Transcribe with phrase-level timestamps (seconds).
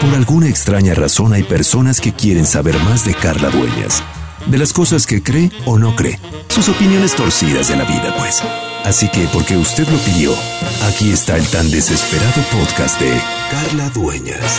[0.00, 4.02] Por alguna extraña razón hay personas que quieren saber más de Carla Dueñas,
[4.46, 6.18] de las cosas que cree o no cree,
[6.48, 8.42] sus opiniones torcidas de la vida, pues.
[8.84, 10.34] Así que, porque usted lo pidió,
[10.88, 13.12] aquí está el tan desesperado podcast de
[13.50, 14.58] Carla Dueñas.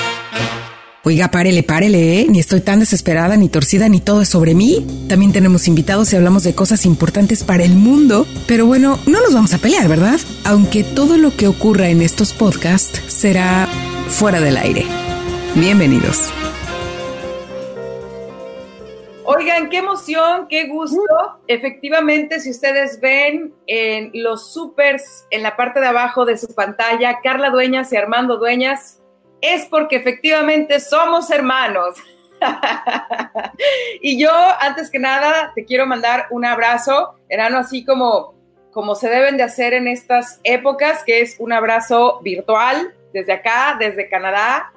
[1.04, 2.28] Oiga, párele, párele, ¿eh?
[2.30, 4.86] Ni estoy tan desesperada, ni torcida, ni todo es sobre mí.
[5.10, 8.28] También tenemos invitados y hablamos de cosas importantes para el mundo.
[8.48, 10.20] Pero bueno, no nos vamos a pelear, ¿verdad?
[10.44, 13.68] Aunque todo lo que ocurra en estos podcasts será
[14.08, 15.00] fuera del aire.
[15.55, 16.32] Bienvenidos.
[19.25, 21.01] Oigan, qué emoción, qué gusto.
[21.46, 27.19] Efectivamente, si ustedes ven en los supers, en la parte de abajo de su pantalla,
[27.21, 29.01] Carla Dueñas y Armando Dueñas,
[29.42, 31.97] es porque efectivamente somos hermanos.
[34.02, 38.36] y yo, antes que nada, te quiero mandar un abrazo, hermano, así como,
[38.72, 43.75] como se deben de hacer en estas épocas, que es un abrazo virtual desde acá,
[43.78, 44.72] desde Canadá.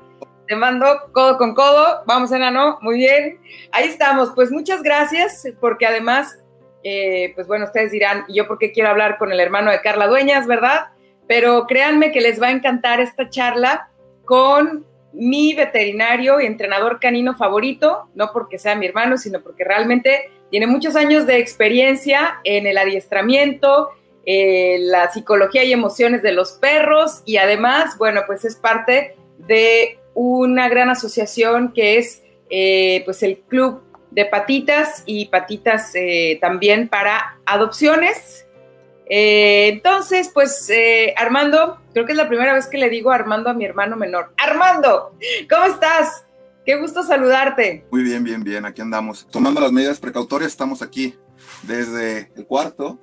[0.46, 2.02] Te mando codo con codo.
[2.06, 2.78] Vamos, enano.
[2.82, 3.40] Muy bien.
[3.72, 4.32] Ahí estamos.
[4.34, 6.38] Pues muchas gracias, porque además,
[6.82, 9.80] eh, pues bueno, ustedes dirán, ¿y yo por qué quiero hablar con el hermano de
[9.80, 10.88] Carla Dueñas, verdad?
[11.26, 13.88] Pero créanme que les va a encantar esta charla
[14.24, 20.30] con mi veterinario y entrenador canino favorito, no porque sea mi hermano, sino porque realmente
[20.50, 23.90] tiene muchos años de experiencia en el adiestramiento,
[24.26, 29.98] eh, la psicología y emociones de los perros y además, bueno, pues es parte de
[30.14, 36.88] una gran asociación que es eh, pues el Club de Patitas y Patitas eh, también
[36.88, 38.46] para adopciones
[39.06, 40.72] eh, entonces, pues
[41.18, 44.32] Armando, creo que es la primera vez que le digo Armando a mi hermano menor.
[44.38, 45.14] Armando,
[45.50, 46.24] ¿cómo estás?
[46.64, 47.84] Qué gusto saludarte.
[47.90, 49.26] Muy bien, bien, bien, aquí andamos.
[49.30, 51.14] Tomando las medidas precautorias, estamos aquí
[51.62, 52.98] desde el cuarto,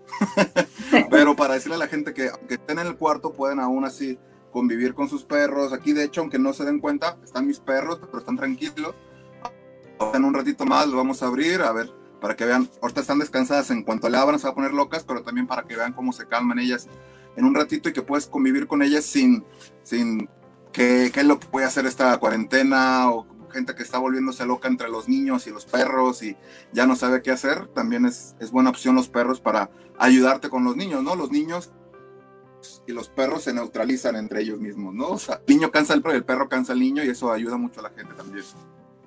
[1.12, 4.18] pero para decirle a la gente que aunque estén en el cuarto, pueden aún así
[4.52, 5.74] convivir con sus perros.
[5.74, 8.96] Aquí, de hecho, aunque no se den cuenta, están mis perros, pero están tranquilos.
[10.14, 13.20] En un ratito más lo vamos a abrir, a ver para que vean, ahorita están
[13.20, 15.92] descansadas, en cuanto le abran se va a poner locas, pero también para que vean
[15.92, 16.88] cómo se calman ellas
[17.36, 19.44] en un ratito y que puedes convivir con ellas sin,
[19.84, 20.30] sin
[20.72, 24.88] qué, qué lo que puede hacer esta cuarentena o gente que está volviéndose loca entre
[24.88, 26.38] los niños y los perros y
[26.72, 30.64] ya no sabe qué hacer, también es, es buena opción los perros para ayudarte con
[30.64, 31.16] los niños, ¿no?
[31.16, 31.72] Los niños
[32.88, 35.10] y los perros se neutralizan entre ellos mismos, ¿no?
[35.10, 37.58] O sea, el niño cansa al perro, el perro cansa al niño y eso ayuda
[37.58, 38.44] mucho a la gente también.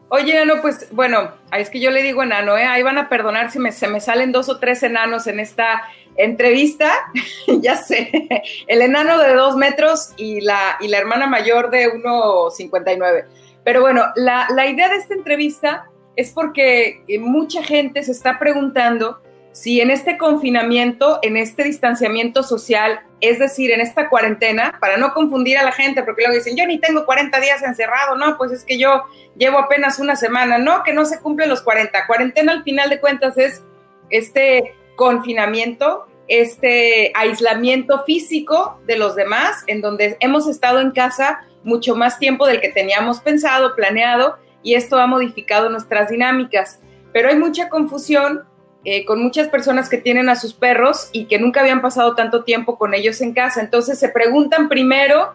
[0.08, 2.64] Oye, enano, pues bueno, es que yo le digo enano, ¿eh?
[2.64, 5.82] ahí van a perdonar si me, se me salen dos o tres enanos en esta
[6.16, 6.92] entrevista,
[7.60, 8.28] ya sé,
[8.66, 13.24] el enano de dos metros y la, y la hermana mayor de 1,59.
[13.64, 18.38] Pero bueno, la, la idea de esta entrevista es porque eh, mucha gente se está
[18.38, 19.20] preguntando
[19.52, 25.14] si en este confinamiento, en este distanciamiento social, es decir, en esta cuarentena, para no
[25.14, 28.52] confundir a la gente, porque luego dicen, yo ni tengo 40 días encerrado, no, pues
[28.52, 29.04] es que yo
[29.36, 32.06] llevo apenas una semana, no, que no se cumplen los 40.
[32.06, 33.62] Cuarentena al final de cuentas es
[34.10, 41.96] este confinamiento, este aislamiento físico de los demás, en donde hemos estado en casa mucho
[41.96, 46.80] más tiempo del que teníamos pensado, planeado, y esto ha modificado nuestras dinámicas.
[47.12, 48.44] Pero hay mucha confusión
[48.84, 52.44] eh, con muchas personas que tienen a sus perros y que nunca habían pasado tanto
[52.44, 53.62] tiempo con ellos en casa.
[53.62, 55.32] Entonces se preguntan primero,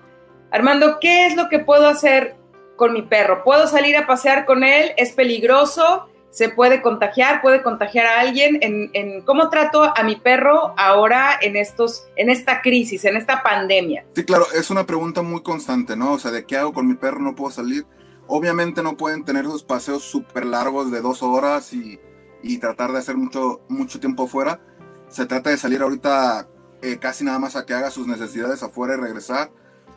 [0.52, 2.36] Armando, ¿qué es lo que puedo hacer
[2.76, 3.44] con mi perro?
[3.44, 4.92] ¿Puedo salir a pasear con él?
[4.98, 6.08] ¿Es peligroso?
[6.30, 7.42] ¿Se puede contagiar?
[7.42, 8.60] ¿Puede contagiar a alguien?
[8.62, 14.06] ¿En, cómo trato a mi perro ahora en, estos, en esta crisis, en esta pandemia?
[14.14, 16.14] Sí, claro, es una pregunta muy constante, ¿no?
[16.14, 17.20] O sea, ¿de qué hago con mi perro?
[17.20, 17.88] No puedo salir.
[18.28, 22.00] Obviamente no pueden tener esos paseos súper largos de dos horas y
[22.42, 24.62] y tratar de hacer mucho, mucho tiempo afuera.
[25.10, 26.48] Se trata de salir ahorita
[26.82, 29.52] eh, casi nada más a que haga sus necesidades afuera y regresar.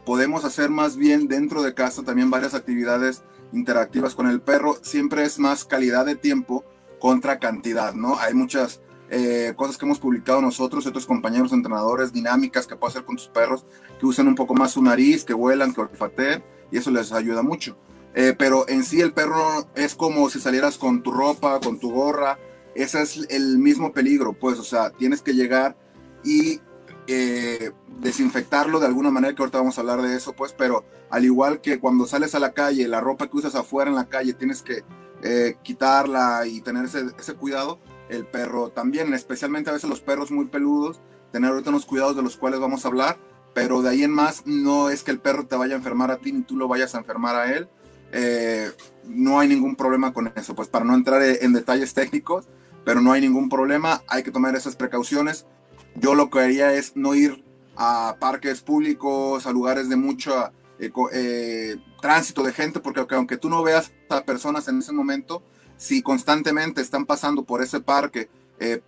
[0.05, 3.23] Podemos hacer más bien dentro de casa también varias actividades
[3.53, 4.77] interactivas con el perro.
[4.83, 6.65] Siempre es más calidad de tiempo
[6.99, 8.19] contra cantidad, ¿no?
[8.19, 8.81] Hay muchas
[9.11, 13.29] eh, cosas que hemos publicado nosotros, otros compañeros entrenadores, dinámicas que puedes hacer con tus
[13.29, 13.67] perros,
[14.01, 17.43] que usen un poco más su nariz, que vuelan, que olfateen, y eso les ayuda
[17.43, 17.77] mucho.
[18.15, 21.91] Eh, pero en sí el perro es como si salieras con tu ropa, con tu
[21.91, 22.39] gorra.
[22.75, 25.77] Ese es el mismo peligro, pues, o sea, tienes que llegar
[26.25, 26.61] y
[27.07, 31.25] eh, desinfectarlo de alguna manera, que ahorita vamos a hablar de eso, pues, pero al
[31.25, 34.33] igual que cuando sales a la calle, la ropa que usas afuera en la calle,
[34.33, 34.85] tienes que
[35.23, 40.31] eh, quitarla y tener ese, ese, cuidado, el perro también, especialmente a veces los perros
[40.31, 41.01] muy peludos,
[41.31, 43.19] tener ahorita unos cuidados de los cuales vamos a hablar,
[43.55, 46.17] pero de ahí en más no es que el perro te vaya a enfermar a
[46.17, 47.69] ti ni tú lo vayas a enfermar a él,
[48.13, 48.71] eh,
[49.05, 52.47] no hay ningún problema con eso, pues para no entrar en detalles técnicos,
[52.85, 55.47] pero no hay ningún problema, hay que tomar esas precauciones.
[55.97, 57.43] Yo lo que haría es no ir
[57.77, 63.49] a parques públicos, a lugares de mucha eh, eh, tránsito de gente, porque aunque tú
[63.49, 65.43] no veas a personas en ese momento,
[65.79, 68.29] si constantemente están pasando por ese parque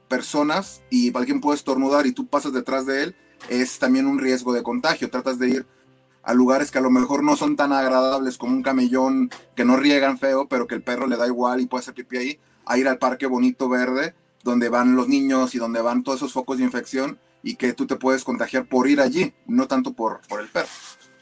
[0.07, 3.17] personas y alguien puede estornudar y tú pasas detrás de él,
[3.49, 5.11] es también un riesgo de contagio.
[5.11, 5.67] Tratas de ir
[6.25, 9.77] a lugares que a lo mejor no son tan agradables como un camellón, que no
[9.77, 12.79] riegan feo, pero que el perro le da igual y puede hacer pipí ahí, a
[12.79, 16.59] ir al parque bonito verde, donde van los niños y donde van todos esos focos
[16.59, 20.41] de infección y que tú te puedes contagiar por ir allí, no tanto por, por
[20.41, 20.69] el perro.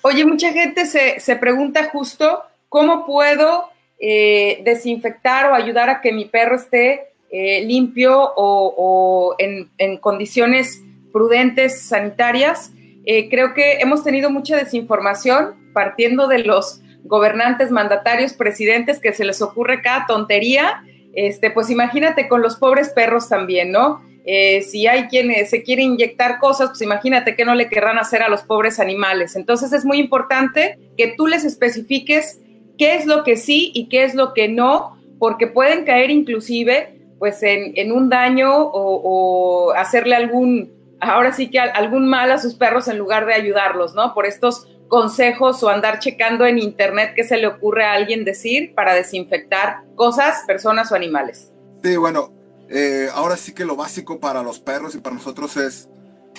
[0.03, 6.13] Oye, mucha gente se, se pregunta justo cómo puedo eh, desinfectar o ayudar a que
[6.13, 10.83] mi perro esté eh, limpio o, o en, en, condiciones
[11.13, 12.73] prudentes sanitarias.
[13.05, 19.25] Eh, creo que hemos tenido mucha desinformación partiendo de los gobernantes, mandatarios, presidentes que se
[19.25, 20.85] les ocurre cada tontería.
[21.15, 24.01] Este, pues imagínate con los pobres perros también, ¿no?
[24.25, 28.23] Eh, si hay quien se quiere inyectar cosas, pues imagínate que no le querrán hacer
[28.23, 29.35] a los pobres animales.
[29.35, 32.41] Entonces es muy importante que tú les especifiques
[32.79, 37.01] qué es lo que sí y qué es lo que no, porque pueden caer inclusive
[37.19, 42.89] pues en, un daño o hacerle algún ahora sí que algún mal a sus perros
[42.89, 44.15] en lugar de ayudarlos, ¿no?
[44.15, 48.75] Por estos consejos o andar checando en internet qué se le ocurre a alguien decir
[48.75, 51.51] para desinfectar cosas, personas o animales.
[51.83, 52.33] Sí, bueno,
[52.69, 55.89] eh, ahora sí que lo básico para los perros y para nosotros es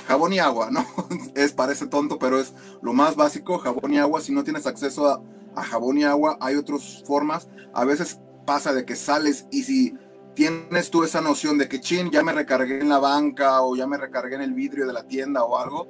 [0.08, 0.86] jabón y agua, ¿no?
[1.36, 4.22] es, parece tonto, pero es lo más básico, jabón y agua.
[4.22, 5.22] Si no tienes acceso a,
[5.56, 7.48] a jabón y agua, hay otras formas.
[7.74, 9.94] A veces pasa de que sales y si
[10.36, 13.88] tienes tú esa noción de que, chin, ya me recargué en la banca o ya
[13.88, 15.88] me recargué en el vidrio de la tienda o algo,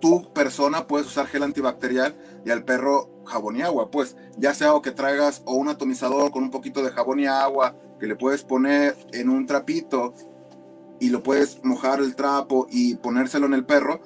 [0.00, 4.74] tu persona puedes usar gel antibacterial y al perro jabón y agua, pues ya sea
[4.74, 8.16] o que traigas o un atomizador con un poquito de jabón y agua que le
[8.16, 10.14] puedes poner en un trapito
[10.98, 14.00] y lo puedes mojar el trapo y ponérselo en el perro,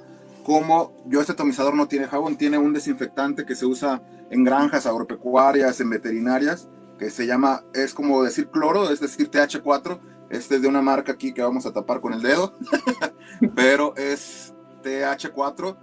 [0.44, 4.86] como yo este atomizador no tiene jabón, tiene un desinfectante que se usa en granjas
[4.86, 6.68] agropecuarias, en veterinarias,
[6.98, 10.00] que se llama, es como decir cloro, es decir TH4.
[10.30, 12.54] Este es de una marca aquí que vamos a tapar con el dedo,
[13.54, 15.76] pero es TH4.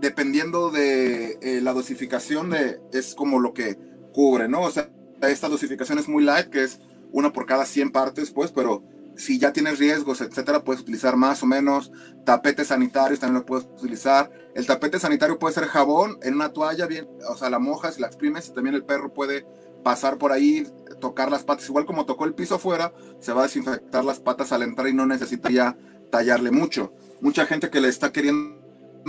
[0.00, 3.78] Dependiendo de eh, la dosificación, de, es como lo que
[4.12, 4.62] cubre, ¿no?
[4.62, 4.90] O sea,
[5.22, 6.80] esta dosificación es muy light, que es
[7.12, 8.82] una por cada 100 partes, pues, pero
[9.16, 11.92] si ya tienes riesgos, etcétera, puedes utilizar más o menos.
[12.24, 14.30] Tapetes sanitarios también lo puedes utilizar.
[14.54, 18.00] El tapete sanitario puede ser jabón en una toalla, bien, o sea, la mojas y
[18.00, 18.48] la exprimes.
[18.48, 19.46] Y también el perro puede
[19.82, 20.66] pasar por ahí,
[21.00, 24.52] tocar las patas, igual como tocó el piso afuera, se va a desinfectar las patas
[24.52, 25.76] al entrar y no necesita ya
[26.10, 26.92] tallarle mucho.
[27.20, 28.60] Mucha gente que le está queriendo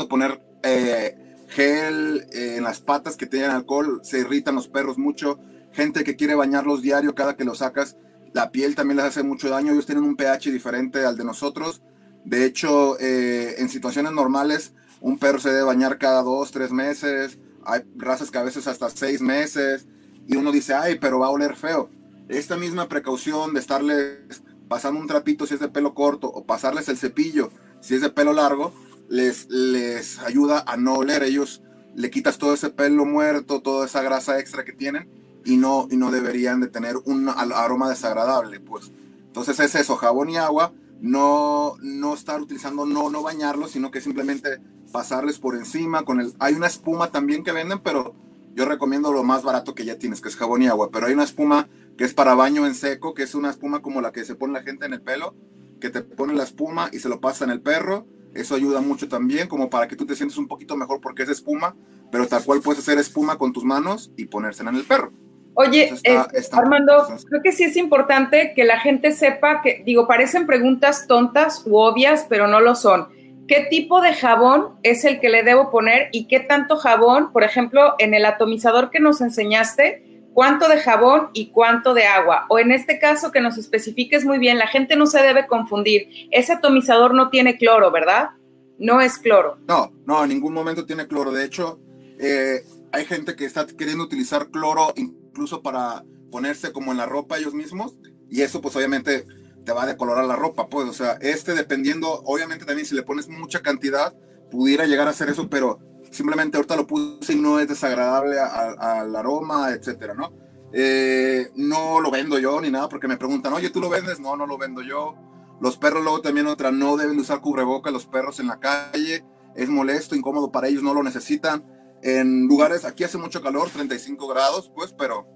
[0.10, 5.40] poner eh, gel eh, en las patas que tienen alcohol, se irritan los perros mucho.
[5.72, 7.98] Gente que quiere bañarlos diario cada que los sacas,
[8.34, 9.74] la piel también les hace mucho daño.
[9.74, 11.82] Ellos tienen un pH diferente al de nosotros.
[12.26, 17.38] De hecho, eh, en situaciones normales, un perro se debe bañar cada dos, tres meses.
[17.66, 19.88] Hay razas que a veces hasta seis meses
[20.28, 21.90] y uno dice, ay, pero va a oler feo.
[22.30, 26.88] Esta misma precaución de estarles pasando un trapito si es de pelo corto o pasarles
[26.90, 27.52] el cepillo
[27.84, 28.74] si es de pelo largo,
[29.10, 31.22] les, les ayuda a no oler.
[31.24, 31.62] Ellos
[31.96, 35.10] le quitas todo ese pelo muerto, toda esa grasa extra que tienen
[35.44, 38.92] y no, y no deberían de tener un aroma desagradable, pues.
[39.28, 40.72] Entonces es eso, jabón y agua,
[41.02, 44.62] no, no estar utilizando, no, no bañarlos, sino que simplemente
[44.94, 46.34] pasarles por encima con el...
[46.40, 48.16] Hay una espuma también que venden, pero
[48.56, 51.14] yo recomiendo lo más barato que ya tienes, que es jabón y agua, pero hay
[51.14, 54.26] una espuma que es para baño en seco, que es una espuma como la que
[54.26, 55.36] se pone la gente en el pelo,
[55.80, 58.08] que te pone la espuma y se lo pasa en el perro.
[58.34, 61.30] Eso ayuda mucho también, como para que tú te sientes un poquito mejor porque es
[61.30, 61.76] espuma,
[62.12, 65.12] pero tal cual puedes hacer espuma con tus manos y ponérsela en el perro.
[65.56, 66.20] Oye, eh,
[66.52, 71.64] Armando, creo que sí es importante que la gente sepa que, digo, parecen preguntas tontas
[71.68, 73.08] u obvias, pero no lo son
[73.48, 77.44] qué tipo de jabón es el que le debo poner y qué tanto jabón, por
[77.44, 82.46] ejemplo, en el atomizador que nos enseñaste, cuánto de jabón y cuánto de agua.
[82.50, 86.08] O en este caso que nos especifiques muy bien, la gente no se debe confundir.
[86.32, 88.32] Ese atomizador no tiene cloro, ¿verdad?
[88.80, 89.58] No es cloro.
[89.68, 91.32] No, no, en ningún momento tiene cloro.
[91.32, 91.80] De hecho,
[92.20, 97.38] eh, hay gente que está queriendo utilizar cloro incluso para ponerse como en la ropa
[97.38, 97.96] ellos mismos.
[98.30, 99.26] Y eso pues obviamente
[99.64, 103.04] te va a decolorar la ropa, pues, o sea, este dependiendo, obviamente también si le
[103.04, 104.14] pones mucha cantidad,
[104.52, 105.80] pudiera llegar a ser eso, pero
[106.12, 110.32] simplemente ahorita lo puse y no es desagradable al aroma, etcétera, ¿no?
[110.76, 114.20] Eh, no lo vendo yo ni nada porque me preguntan, oye, ¿tú lo vendes?
[114.20, 115.16] No, no lo vendo yo.
[115.62, 119.24] Los perros luego también otra, no deben usar cubreboca los perros en la calle,
[119.56, 121.64] es molesto, incómodo para ellos, no lo necesitan.
[122.02, 125.28] En lugares, aquí hace mucho calor, 35 grados, pues, pero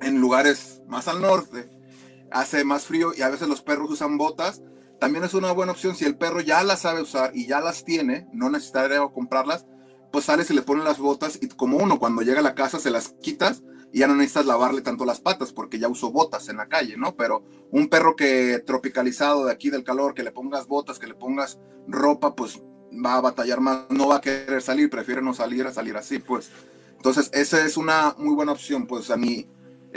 [0.00, 1.68] en lugares más al norte,
[2.30, 4.62] hace más frío y a veces los perros usan botas.
[5.00, 7.84] También es una buena opción si el perro ya las sabe usar y ya las
[7.84, 9.66] tiene, no necesitaría comprarlas.
[10.12, 12.78] pues sales y le pones las botas y como uno cuando llega a la casa
[12.78, 16.48] se las quitas y ya no necesitas lavarle tanto las patas porque ya usó botas
[16.48, 17.16] en la calle, ¿no?
[17.16, 21.14] Pero un perro que tropicalizado de aquí del calor, que le pongas botas, que le
[21.14, 25.66] pongas ropa, pues va a batallar más, no va a querer salir, prefiere no salir
[25.66, 26.50] a salir así, pues.
[26.96, 29.48] Entonces, esa es una muy buena opción, pues a mí.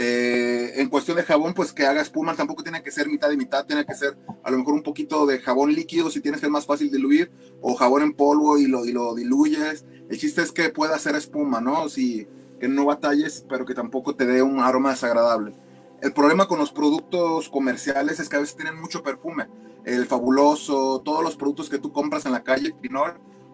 [0.02, 3.36] Eh, en cuestión de jabón, pues que haga espuma, tampoco tiene que ser mitad y
[3.36, 6.46] mitad, tiene que ser a lo mejor un poquito de jabón líquido si tienes que
[6.46, 7.30] es más fácil diluir,
[7.60, 9.84] o jabón en polvo y lo, y lo diluyes.
[10.10, 11.90] El chiste es que pueda hacer espuma, ¿no?
[11.90, 12.30] Si
[12.62, 15.54] que no batalles, pero que tampoco te dé un aroma desagradable.
[16.02, 19.48] El problema con los productos comerciales es que a veces tienen mucho perfume.
[19.84, 22.74] El fabuloso, todos los productos que tú compras en la calle,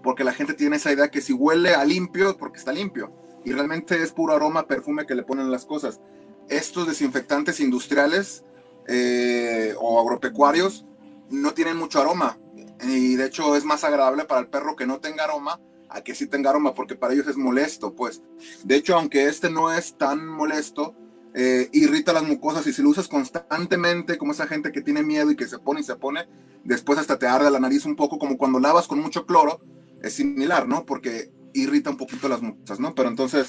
[0.04, 3.12] porque la gente tiene esa idea que si huele a limpio, porque está limpio.
[3.44, 6.02] Y realmente es puro aroma, perfume que le ponen las cosas.
[6.50, 8.44] Estos desinfectantes industriales
[8.88, 10.86] eh, o agropecuarios
[11.30, 12.38] no tienen mucho aroma.
[12.84, 15.60] Y de hecho es más agradable para el perro que no tenga aroma
[15.90, 18.22] a que sí tenga aroma, porque para ellos es molesto, pues.
[18.64, 20.96] De hecho, aunque este no es tan molesto,
[21.34, 25.32] eh, irrita las mucosas y si lo usas constantemente, como esa gente que tiene miedo
[25.32, 26.28] y que se pone y se pone,
[26.64, 29.62] después hasta te arde la nariz un poco, como cuando lavas con mucho cloro,
[30.02, 30.86] es similar, ¿no?
[30.86, 32.96] Porque irrita un poquito las mucosas, ¿no?
[32.96, 33.48] Pero entonces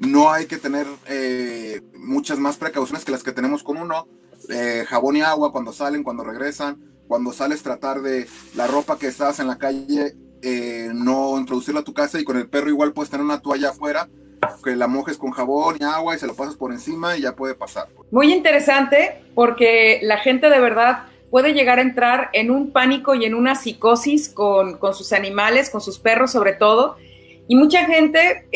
[0.00, 4.08] no hay que tener eh, muchas más precauciones que las que tenemos con uno.
[4.48, 9.08] Eh, jabón y agua cuando salen, cuando regresan, cuando sales tratar de la ropa que
[9.08, 12.94] estás en la calle, eh, no introducirla a tu casa y con el perro igual
[12.94, 14.08] puedes tener una toalla afuera
[14.64, 17.36] que la mojes con jabón y agua y se lo pasas por encima y ya
[17.36, 17.88] puede pasar.
[18.10, 23.26] Muy interesante porque la gente de verdad puede llegar a entrar en un pánico y
[23.26, 26.96] en una psicosis con, con sus animales, con sus perros sobre todo.
[27.48, 28.46] Y mucha gente,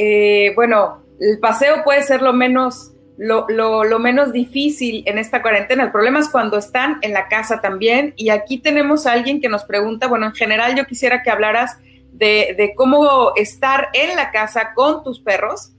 [0.55, 5.85] bueno, el paseo puede ser lo menos, lo, lo, menos difícil en esta cuarentena.
[5.85, 8.15] El problema es cuando están en la casa también.
[8.17, 11.79] Y aquí tenemos a alguien que nos pregunta, bueno, en general yo quisiera que hablaras
[12.13, 15.73] de, de cómo estar en la casa con tus perros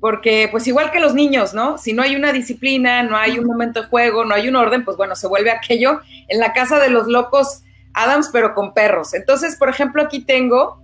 [0.00, 1.78] porque pues igual que los niños, ¿no?
[1.78, 4.84] Si no hay una disciplina, no hay un momento de juego, no hay un orden,
[4.84, 7.62] pues bueno, se vuelve aquello en la casa de los locos
[7.94, 9.14] Adams, pero con perros.
[9.14, 10.80] Entonces, por ejemplo, aquí tengo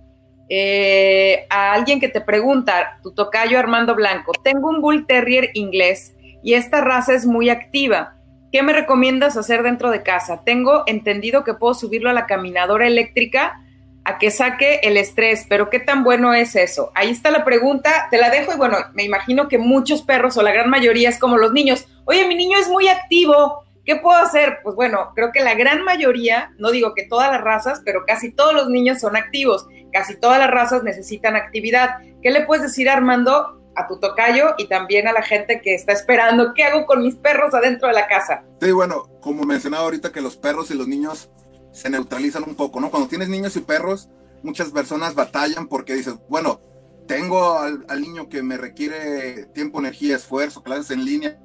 [0.49, 6.15] eh, a alguien que te pregunta, tu tocayo Armando Blanco, tengo un Bull Terrier inglés
[6.43, 8.15] y esta raza es muy activa.
[8.51, 10.43] ¿Qué me recomiendas hacer dentro de casa?
[10.45, 13.59] Tengo entendido que puedo subirlo a la caminadora eléctrica
[14.05, 16.91] a que saque el estrés, pero ¿qué tan bueno es eso?
[16.93, 20.43] Ahí está la pregunta, te la dejo y bueno, me imagino que muchos perros o
[20.43, 24.17] la gran mayoría es como los niños, oye, mi niño es muy activo, ¿qué puedo
[24.17, 24.59] hacer?
[24.63, 28.31] Pues bueno, creo que la gran mayoría, no digo que todas las razas, pero casi
[28.31, 31.97] todos los niños son activos, casi todas las razas necesitan actividad.
[32.21, 35.91] ¿Qué le puedes decir, Armando, a tu tocayo y también a la gente que está
[35.91, 38.43] esperando, ¿qué hago con mis perros adentro de la casa?
[38.61, 41.29] Sí, bueno, como mencionaba ahorita que los perros y los niños
[41.71, 42.89] se neutralizan un poco, ¿no?
[42.89, 44.09] Cuando tienes niños y perros,
[44.43, 46.61] muchas personas batallan porque dices, bueno,
[47.05, 51.37] tengo al, niño que me requiere tiempo, energía, esfuerzo, clases en línea,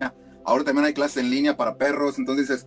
[0.45, 2.67] ahora también hay clases en línea para perros, entonces dices,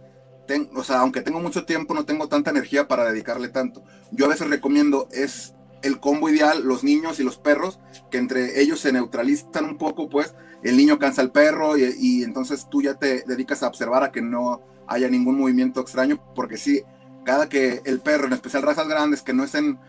[0.75, 3.83] o sea, aunque tengo mucho tiempo, no tengo tanta energía para dedicarle tanto.
[4.11, 8.61] Yo a veces recomiendo, es el combo ideal, los niños y los perros, que entre
[8.61, 12.81] ellos se neutralizan un poco, pues el niño cansa al perro y, y entonces tú
[12.81, 16.83] ya te dedicas a observar a que no haya ningún movimiento extraño, porque sí,
[17.23, 19.79] cada que el perro, en especial razas grandes, que no estén,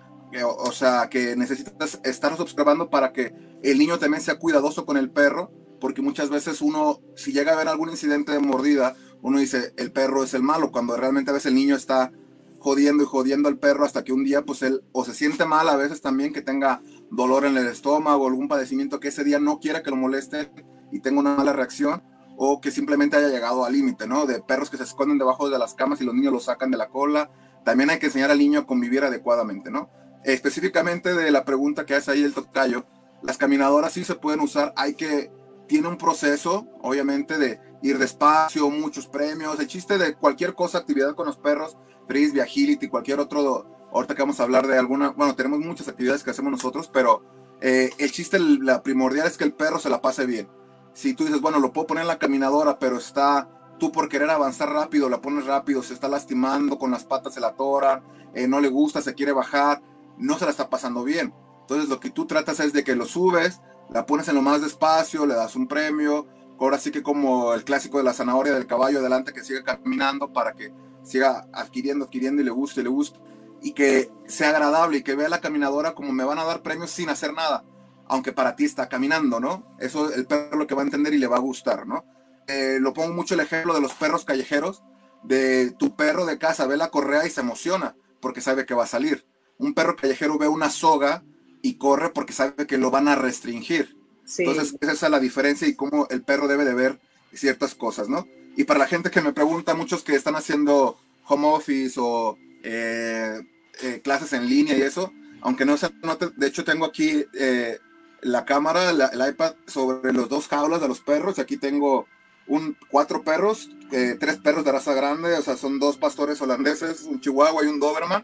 [0.44, 5.10] o, sea, que necesitas estar observando para que el niño también sea cuidadoso con el
[5.10, 5.50] perro,
[5.84, 9.92] porque muchas veces uno, si llega a haber algún incidente de mordida, uno dice, el
[9.92, 12.10] perro es el malo, cuando realmente a veces el niño está
[12.58, 15.68] jodiendo y jodiendo al perro hasta que un día, pues él o se siente mal
[15.68, 19.60] a veces también que tenga dolor en el estómago, algún padecimiento que ese día no
[19.60, 20.50] quiera que lo moleste
[20.90, 22.02] y tenga una mala reacción,
[22.38, 24.24] o que simplemente haya llegado al límite, ¿no?
[24.24, 26.78] De perros que se esconden debajo de las camas y los niños los sacan de
[26.78, 27.30] la cola.
[27.62, 29.90] También hay que enseñar al niño a convivir adecuadamente, ¿no?
[30.24, 32.86] Específicamente de la pregunta que hace ahí el tocayo,
[33.22, 35.30] las caminadoras sí se pueden usar, hay que,
[35.66, 41.14] tiene un proceso, obviamente, de ir despacio, muchos premios, el chiste de cualquier cosa, actividad
[41.14, 45.34] con los perros, frisbee, agility, cualquier otro, ahorita que vamos a hablar de alguna, bueno,
[45.34, 47.22] tenemos muchas actividades que hacemos nosotros, pero
[47.60, 50.48] eh, el chiste, la primordial es que el perro se la pase bien
[50.94, 54.30] si tú dices, bueno, lo puedo poner en la caminadora, pero está, tú por querer
[54.30, 58.02] avanzar rápido, la pones rápido, se está lastimando, con las patas se la atoran,
[58.32, 59.82] eh, no le gusta, se quiere bajar,
[60.16, 61.34] no se la está pasando bien.
[61.62, 63.60] Entonces lo que tú tratas es de que lo subes,
[63.90, 66.26] la pones en lo más despacio, le das un premio,
[66.58, 70.32] ahora sí que como el clásico de la zanahoria del caballo adelante que siga caminando
[70.32, 70.72] para que
[71.02, 73.18] siga adquiriendo, adquiriendo y le guste, y le guste,
[73.60, 76.90] y que sea agradable y que vea la caminadora como me van a dar premios
[76.90, 77.64] sin hacer nada
[78.08, 79.64] aunque para ti está caminando, ¿no?
[79.78, 82.04] Eso el perro lo que va a entender y le va a gustar, ¿no?
[82.46, 84.82] Eh, lo pongo mucho el ejemplo de los perros callejeros,
[85.22, 88.84] de tu perro de casa ve la correa y se emociona porque sabe que va
[88.84, 89.26] a salir.
[89.58, 91.24] Un perro callejero ve una soga
[91.64, 93.96] y corre porque sabe que lo van a restringir.
[94.36, 97.00] Entonces, esa es la diferencia y cómo el perro debe de ver
[97.32, 98.28] ciertas cosas, ¿no?
[98.54, 103.40] Y para la gente que me pregunta, muchos que están haciendo home office o eh,
[103.82, 107.78] eh, clases en línea y eso, aunque no se note, de hecho tengo aquí eh,
[108.20, 112.06] la cámara, el iPad sobre los dos jaulas de los perros, aquí tengo
[112.46, 117.22] un, cuatro perros, tres perros de raza grande, o sea, son dos pastores holandeses, un
[117.22, 118.22] chihuahua y un doberman,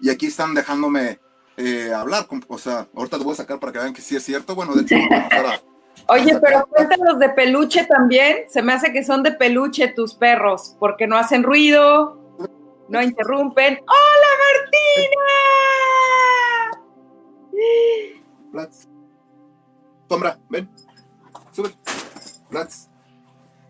[0.00, 1.20] y aquí están dejándome
[1.94, 4.54] hablar, o sea, ahorita los voy a sacar para que vean que sí es cierto,
[4.54, 4.94] bueno, de hecho,
[6.08, 8.44] Oye, pero cuéntanos de peluche también.
[8.48, 12.18] Se me hace que son de peluche tus perros, porque no hacen ruido,
[12.88, 13.78] no interrumpen.
[13.86, 14.28] ¡Hola,
[18.52, 18.70] Martina!
[20.08, 20.68] Sombra, ven.
[21.52, 21.72] Sube.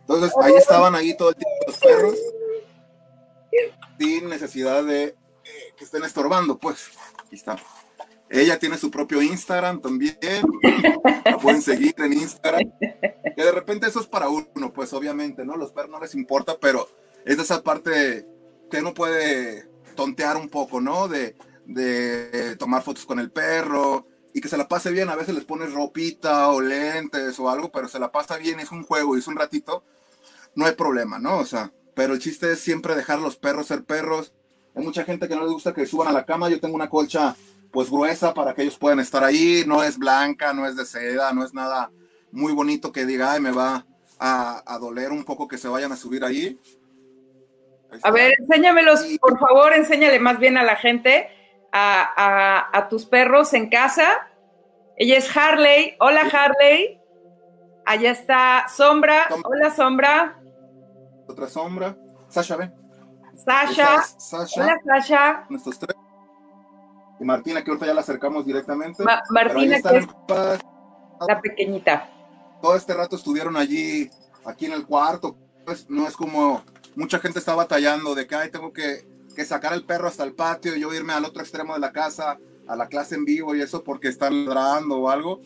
[0.01, 2.19] Entonces, ahí estaban ahí todo el tiempo los perros.
[3.99, 5.17] Sin necesidad de eh,
[5.77, 6.89] que estén estorbando, pues.
[7.19, 7.57] Aquí está.
[8.31, 10.17] Ella tiene su propio Instagram también.
[11.25, 12.71] La pueden seguir en Instagram.
[12.81, 15.57] Que de repente eso es para uno, pues obviamente, ¿no?
[15.57, 16.89] Los perros no les importa, pero
[17.25, 18.27] es de esa parte
[18.71, 21.09] que uno puede tontear un poco, ¿no?
[21.09, 21.35] De,
[21.67, 25.09] de tomar fotos con el perro y que se la pase bien.
[25.09, 28.71] A veces les pones ropita o lentes o algo, pero se la pasa bien, es
[28.71, 29.83] un juego y es un ratito.
[30.55, 31.39] No hay problema, ¿no?
[31.39, 34.33] O sea, pero el chiste es siempre dejar a los perros ser perros.
[34.77, 36.49] Hay mucha gente que no les gusta que suban a la cama.
[36.49, 37.35] Yo tengo una colcha
[37.71, 41.33] pues gruesa para que ellos puedan estar ahí, no es blanca, no es de seda,
[41.33, 41.91] no es nada
[42.33, 43.87] muy bonito que diga, ay, me va
[44.19, 46.61] a, doler un poco que se vayan a subir ahí.
[48.03, 51.29] A ver, enséñamelos, por favor, enséñale más bien a la gente,
[51.73, 54.29] a, tus perros en casa.
[54.97, 55.97] Ella es Harley.
[55.99, 57.01] Hola, Harley.
[57.87, 59.29] Allá está Sombra.
[59.45, 60.39] Hola, Sombra.
[61.27, 61.97] Otra Sombra.
[62.29, 62.75] Sasha, ven.
[63.35, 64.03] Sasha.
[64.19, 64.63] Sasha.
[64.63, 65.47] Hola, Sasha.
[65.49, 65.97] Nuestros tres.
[67.21, 69.05] Y Martina, que ahorita ya la acercamos directamente.
[69.29, 70.07] Martina, que es
[71.29, 72.11] la pequeñita.
[72.63, 74.11] Todo este rato estuvieron allí,
[74.47, 75.37] aquí en el cuarto.
[75.67, 76.65] Pues no es como
[76.97, 79.07] mucha gente está batallando de que Ay, tengo que,
[79.37, 81.93] que sacar el perro hasta el patio y yo irme al otro extremo de la
[81.93, 85.41] casa, a la clase en vivo y eso porque están ladrando o algo.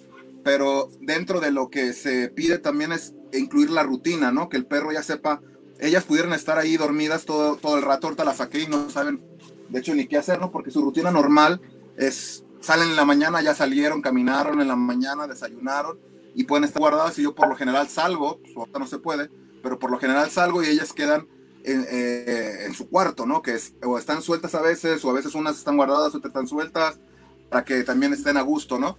[0.45, 4.49] Pero dentro de lo que se pide también es incluir la rutina, ¿no?
[4.49, 5.41] Que el perro ya sepa.
[5.81, 9.25] Ellas pudieran estar ahí dormidas todo, todo el rato, ahorita las saqué y no saben
[9.75, 10.53] de hecho ni qué hacer, ¿no?
[10.53, 11.61] Porque su rutina normal
[11.97, 15.99] es, salen en la mañana, ya salieron, caminaron en la mañana, desayunaron
[16.33, 19.31] y pueden estar guardadas y yo por lo general salgo, pues ahorita no se puede,
[19.65, 21.27] pero por lo general salgo y ellas quedan
[21.65, 23.43] en, eh, en, su cuarto, ¿no?
[23.43, 26.47] Que es, o están sueltas a veces, o a veces unas están guardadas, otras están
[26.47, 27.01] sueltas,
[27.51, 28.97] para que también estén a gusto, ¿no?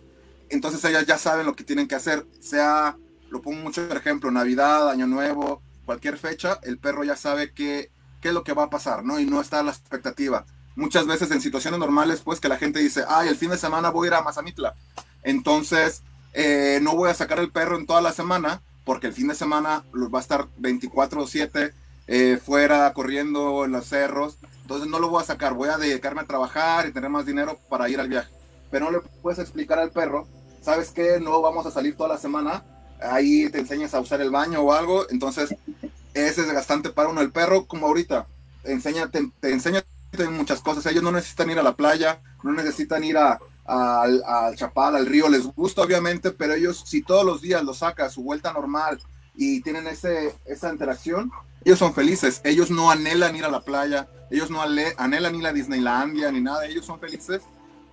[0.50, 2.98] Entonces ellas ya saben lo que tienen que hacer, sea,
[3.30, 7.92] lo pongo mucho por ejemplo, Navidad, Año Nuevo, cualquier fecha, el perro ya sabe qué,
[8.20, 9.22] qué es lo que va a pasar, ¿no?
[9.22, 12.80] Y no está a la expectativa muchas veces en situaciones normales, pues que la gente
[12.80, 14.76] dice, ay, el fin de semana voy a ir a Mazamitla.
[15.24, 19.28] Entonces, eh, no voy a sacar el perro en toda la semana, porque el fin
[19.28, 21.74] de semana va a estar 24 o 7
[22.08, 24.38] eh, fuera corriendo en los cerros.
[24.62, 27.60] Entonces, no lo voy a sacar, voy a dedicarme a trabajar y tener más dinero
[27.70, 28.30] para ir al viaje.
[28.70, 30.28] Pero no le puedes explicar al perro,
[30.62, 31.20] ¿sabes qué?
[31.20, 32.64] No vamos a salir toda la semana.
[33.02, 35.10] Ahí te enseñas a usar el baño o algo.
[35.10, 35.56] Entonces,
[36.14, 37.22] es desgastante para uno.
[37.22, 38.28] El perro, como ahorita,
[38.64, 39.84] enseña, te enseña
[40.30, 40.86] muchas cosas.
[40.88, 45.30] Ellos no necesitan ir a la playa, no necesitan ir a, al, Chapal, al río.
[45.30, 49.00] Les gusta, obviamente, pero ellos, si todos los días lo saca a su vuelta normal
[49.36, 51.32] y tienen ese, esa interacción,
[51.64, 52.42] ellos son felices.
[52.44, 56.66] Ellos no anhelan ir a la playa, ellos no anhelan ir a Disneylandia ni nada.
[56.66, 57.42] Ellos son felices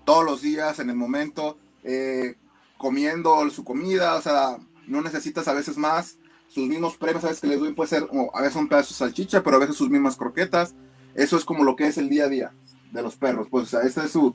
[0.05, 2.37] todos los días, en el momento, eh,
[2.77, 4.15] comiendo su comida.
[4.17, 6.19] O sea, no necesitas a veces más.
[6.49, 8.95] Sus mismos premios, a veces que les doy puede ser, a veces un pedazo de
[8.95, 10.75] salchicha, pero a veces sus mismas croquetas
[11.15, 12.53] eso es como lo que es el día a día
[12.91, 13.49] de los perros.
[13.51, 14.35] Pues, o sea, este es su,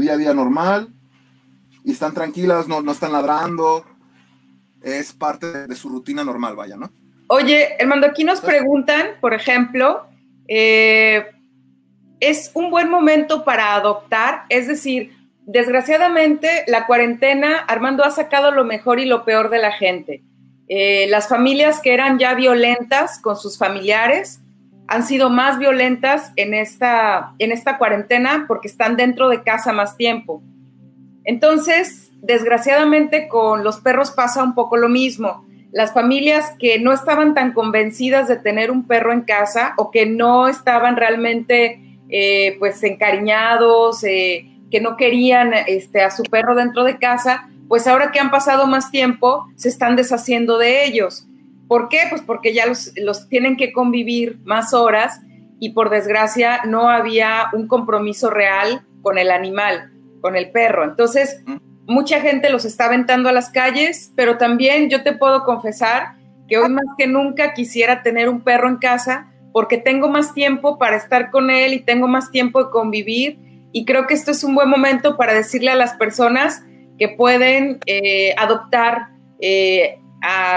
[0.00, 0.88] día a día normal.
[1.84, 3.84] Y están tranquilas, no, no están ladrando.
[4.82, 6.90] Es parte de, su rutina normal, vaya, ¿no?
[7.28, 10.06] Oye, Hermando, aquí nos preguntan, por ejemplo,
[10.48, 11.26] eh,
[12.20, 14.42] ¿es un buen momento para adoptar?
[14.48, 19.72] Es decir, desgraciadamente la cuarentena, Armando ha sacado lo mejor y lo peor de la
[19.72, 20.22] gente.
[20.68, 24.41] Eh, las familias que eran ya violentas con sus familiares
[24.88, 29.96] han sido más violentas en esta, en esta cuarentena porque están dentro de casa más
[29.96, 30.42] tiempo.
[31.24, 35.46] Entonces, desgraciadamente con los perros pasa un poco lo mismo.
[35.72, 40.04] Las familias que no estaban tan convencidas de tener un perro en casa o que
[40.06, 46.84] no estaban realmente eh, pues encariñados, eh, que no querían este, a su perro dentro
[46.84, 51.26] de casa, pues ahora que han pasado más tiempo, se están deshaciendo de ellos.
[51.68, 52.00] ¿Por qué?
[52.10, 55.20] Pues porque ya los, tienen que convivir más horas
[55.58, 60.84] y por desgracia no había un compromiso real con el animal, con el perro.
[60.84, 61.42] Entonces,
[61.86, 66.16] mucha gente los está aventando a las calles, pero también yo te puedo confesar
[66.48, 70.78] que hoy más que nunca quisiera tener un perro en casa porque tengo más tiempo
[70.78, 73.38] para estar con él y tengo más tiempo de convivir
[73.72, 76.62] y creo que esto es un buen momento para decirle a las personas
[76.98, 79.08] que pueden eh, adoptar
[79.40, 79.98] eh,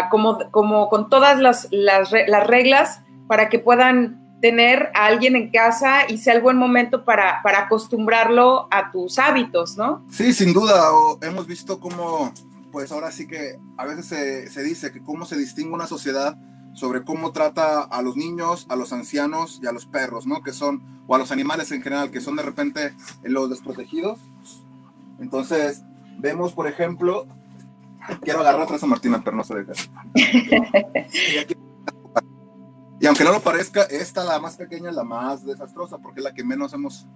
[0.10, 5.50] como, como, con todas las, las, las, reglas para que puedan tener a alguien en
[5.50, 10.06] casa y sea el buen momento para, para acostumbrarlo a tus hábitos, ¿no?
[10.12, 10.84] Sí, sin duda.
[11.22, 12.32] hemos visto cómo,
[12.72, 16.38] pues ahora sí que a veces se, se dice que cómo se distingue una sociedad
[16.76, 20.44] sobre cómo trata a los niños, a los ancianos y a los perros, ¿no?
[20.44, 24.20] Que son, o a los animales en general, que son de repente los desprotegidos.
[25.20, 25.84] Entonces,
[26.20, 27.28] vemos, por ejemplo,
[28.22, 29.74] quiero agarrar atrás a Martina, pero no se deja.
[33.00, 36.24] y aunque no lo parezca, esta, la más pequeña, es la más desastrosa, porque es
[36.24, 37.08] la que menos hemos,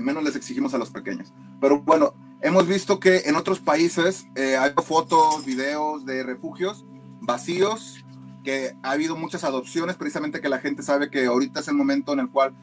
[0.00, 1.32] menos les exigimos a los pequeños.
[1.60, 6.84] Pero bueno, hemos visto que en otros países eh, hay fotos, videos de refugios
[7.20, 8.04] vacíos
[8.44, 12.12] que ha habido muchas adopciones, precisamente que la gente sabe que ahorita es el momento
[12.12, 12.54] en el cual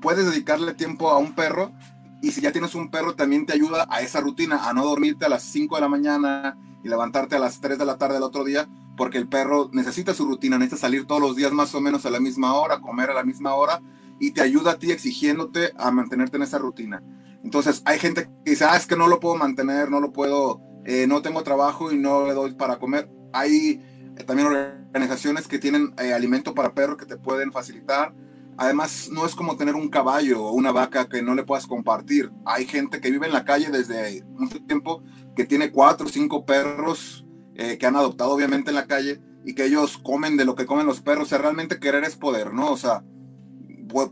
[0.00, 1.72] puedes dedicarle tiempo a un perro
[2.24, 5.26] y si ya tienes un perro también te ayuda a esa rutina, a no dormirte
[5.26, 8.22] a las 5 de la mañana y levantarte a las 3 de la tarde del
[8.22, 11.82] otro día, porque el perro necesita su rutina, necesita salir todos los días más o
[11.82, 13.82] menos a la misma hora, comer a la misma hora
[14.18, 17.02] y te ayuda a ti exigiéndote a mantenerte en esa rutina.
[17.42, 20.62] Entonces hay gente que dice, ah, es que no lo puedo mantener, no lo puedo,
[20.86, 23.10] eh, no tengo trabajo y no le doy para comer.
[23.34, 23.82] Hay
[24.26, 28.14] también organizaciones que tienen eh, alimento para perros que te pueden facilitar.
[28.56, 32.30] Además, no es como tener un caballo o una vaca que no le puedas compartir.
[32.44, 35.02] Hay gente que vive en la calle desde mucho tiempo
[35.34, 39.54] que tiene cuatro o cinco perros eh, que han adoptado obviamente en la calle y
[39.54, 41.32] que ellos comen de lo que comen los perros.
[41.32, 42.70] O realmente querer es poder, ¿no?
[42.70, 43.04] O sea,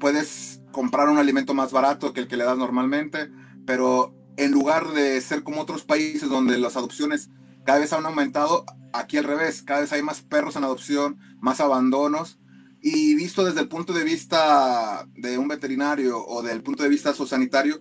[0.00, 3.30] puedes comprar un alimento más barato que el que le das normalmente,
[3.66, 7.30] pero en lugar de ser como otros países donde las adopciones
[7.64, 11.60] cada vez han aumentado, aquí al revés, cada vez hay más perros en adopción, más
[11.60, 12.38] abandonos.
[12.82, 17.14] Y visto desde el punto de vista de un veterinario o del punto de vista
[17.14, 17.80] sociosanitario,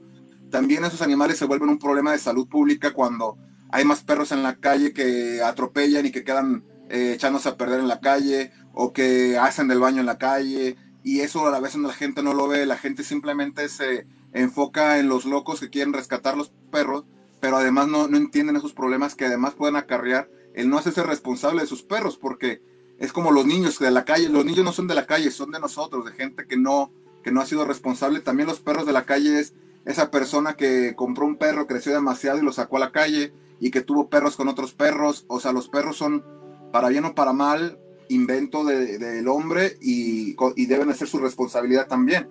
[0.52, 3.36] también esos animales se vuelven un problema de salud pública cuando
[3.72, 7.80] hay más perros en la calle que atropellan y que quedan eh, echándose a perder
[7.80, 10.76] en la calle o que hacen del baño en la calle.
[11.04, 15.00] Y eso a la vez la gente no lo ve, la gente simplemente se enfoca
[15.00, 17.06] en los locos que quieren rescatar los perros,
[17.40, 21.62] pero además no, no entienden esos problemas que además pueden acarrear el no hacerse responsable
[21.62, 22.62] de sus perros, porque
[23.02, 25.50] es como los niños de la calle, los niños no son de la calle, son
[25.50, 26.92] de nosotros, de gente que no,
[27.24, 28.20] que no ha sido responsable.
[28.20, 32.38] También los perros de la calle es esa persona que compró un perro, creció demasiado
[32.38, 35.26] y lo sacó a la calle y que tuvo perros con otros perros.
[35.28, 36.24] O sea, los perros son,
[36.72, 42.30] para bien o para mal, invento del hombre y, y deben ser su responsabilidad también.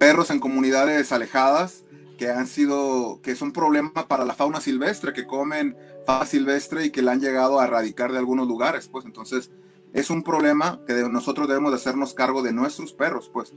[0.00, 1.84] Perros en comunidades alejadas
[2.18, 6.90] que han sido, que son problema para la fauna silvestre, que comen fauna silvestre y
[6.90, 9.52] que la han llegado a erradicar de algunos lugares, pues entonces
[9.92, 13.52] es un problema que nosotros debemos de hacernos cargo de nuestros perros, pues.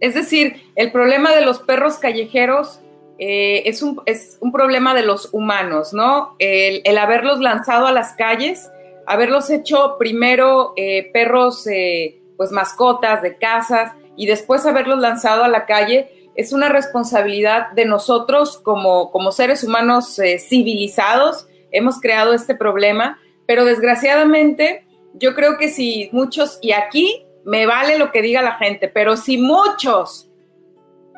[0.00, 2.80] Es decir, el problema de los perros callejeros
[3.18, 6.34] eh, es, un, es, un, problema de los humanos, ¿no?
[6.38, 8.70] El, haberlos lanzado a las calles,
[9.06, 15.48] haberlos hecho primero eh, perros, eh, pues mascotas de casas, y después haberlos lanzado a
[15.48, 21.46] la calle, es una responsabilidad de nosotros como, como seres humanos eh, civilizados.
[21.70, 24.83] Hemos creado este problema, pero desgraciadamente
[25.14, 29.16] yo creo que si muchos, y aquí me vale lo que diga la gente, pero
[29.16, 30.30] si muchos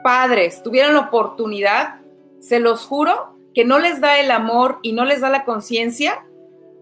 [0.02, 2.00] padres tuvieran la oportunidad,
[2.40, 6.24] se los juro que no les da el amor y no les da la conciencia,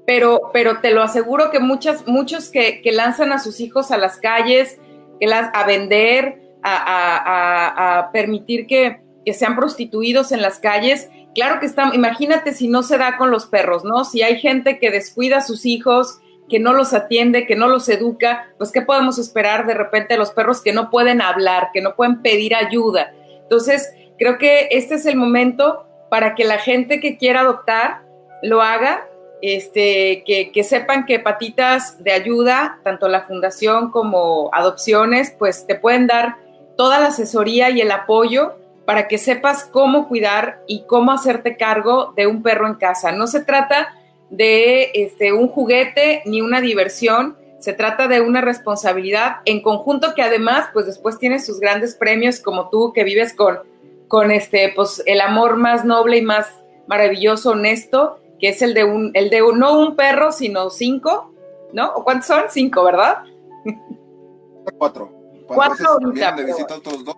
[0.06, 3.96] pero, pero te lo aseguro que muchas, muchos que, que lanzan a sus hijos a
[3.96, 4.78] las calles,
[5.20, 11.08] que las, a vender, a, permitir que, sean prostituidos en las calles.
[11.34, 14.04] Claro que está, imagínate si no se da con los perros, ¿no?
[14.04, 17.88] Si hay gente que descuida a sus hijos, que no los atiende, que no los
[17.88, 21.80] educa, pues ¿qué podemos esperar de repente de los perros que no pueden hablar, que
[21.80, 23.12] no pueden pedir ayuda?
[23.42, 28.02] Entonces, creo que este es el momento para que la gente que quiera adoptar
[28.42, 29.06] lo haga,
[29.42, 35.74] este, que, que, sepan que patitas de ayuda, tanto la fundación como adopciones, pues te
[35.74, 36.36] pueden dar
[36.76, 38.54] toda la asesoría y el apoyo
[38.84, 43.12] para que sepas cómo cuidar y cómo hacerte cargo de un perro en casa.
[43.12, 43.88] No se trata
[44.36, 50.22] de este, un juguete ni una diversión, se trata de una responsabilidad en conjunto que
[50.22, 53.60] además, pues después tienes sus grandes premios como tú que vives con,
[54.08, 56.46] con este, pues el amor más noble y más
[56.86, 61.32] maravilloso, honesto, que es el de un, el de no un perro, sino cinco,
[61.72, 61.92] ¿no?
[61.94, 62.44] ¿O cuántos son?
[62.50, 63.24] Cinco, ¿verdad?
[64.78, 65.10] Cuatro.
[65.46, 66.34] Cuatro ahorita.
[66.36, 66.56] Pero,
[67.04, 67.16] dos,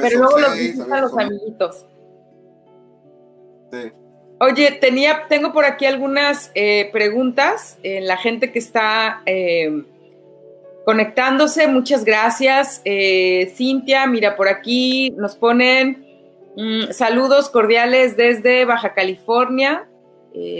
[0.00, 1.86] pero luego los visitan los amiguitos.
[3.72, 3.92] Sí.
[4.38, 9.82] Oye, tenía, tengo por aquí algunas eh, preguntas en la gente que está eh,
[10.84, 11.66] conectándose.
[11.68, 12.82] Muchas gracias.
[12.84, 16.04] Eh, Cintia, mira, por aquí nos ponen
[16.54, 19.88] mm, saludos cordiales desde Baja California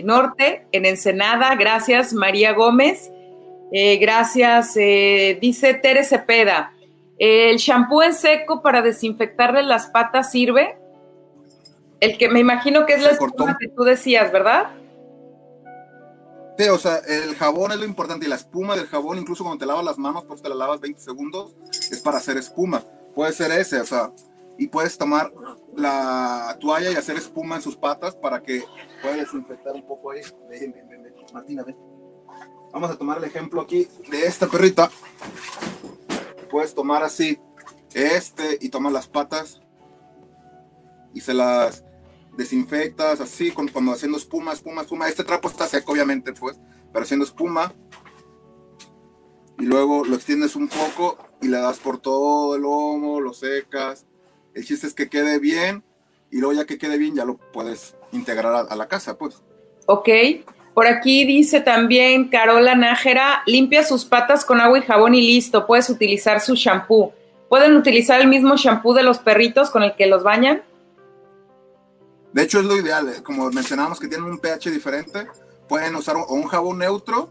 [0.05, 1.55] Norte, en Ensenada.
[1.55, 3.13] Gracias, María Gómez.
[4.01, 6.73] gracias, dice Tere Cepeda.
[7.19, 10.77] ¿El shampoo en seco para desinfectarle las patas sirve?
[12.01, 14.71] El que me imagino que es la espuma que tú decías, ¿verdad?
[16.59, 19.59] Sí, o sea, el jabón es lo importante y la espuma del jabón, incluso cuando
[19.59, 22.83] te lavas las manos, pues te la lavas 20 segundos, es para hacer espuma.
[23.15, 24.11] Puede ser ese, o sea,
[24.59, 25.33] y puedes tomar
[25.75, 28.65] la toalla y hacer espuma en sus patas para que
[29.03, 30.23] pueda desinfectar un poco ahí.
[30.49, 31.77] Ven, ven, ven, Martina, ven.
[32.73, 34.91] Vamos a tomar el ejemplo aquí de esta perrita.
[36.51, 37.39] Puedes tomar así
[37.93, 39.61] este y tomar las patas
[41.17, 41.83] y se las
[42.37, 45.09] desinfectas así, cuando, haciendo espuma, espuma, espuma.
[45.09, 46.61] Este trapo está seco, obviamente, pues,
[46.93, 47.73] pero haciendo espuma.
[49.59, 54.05] Y luego lo extiendes un poco y le das por todo el lomo, lo secas.
[54.53, 55.83] El chiste es que quede bien
[56.31, 59.43] y luego ya que quede bien ya lo puedes integrar a, la casa, pues.
[59.87, 60.09] Ok.
[60.75, 65.67] Por aquí dice también Carola Nájera, limpia sus patas con agua y jabón y listo,
[65.67, 67.15] puedes utilizar su shampoo.
[67.49, 70.63] ¿Pueden utilizar el mismo shampoo de los perritos con el que los bañan?
[72.37, 73.09] De hecho, es lo ideal.
[73.09, 75.27] Eh, como mencionábamos que tienen un pH diferente,
[75.71, 77.31] pueden usar un jabón neutro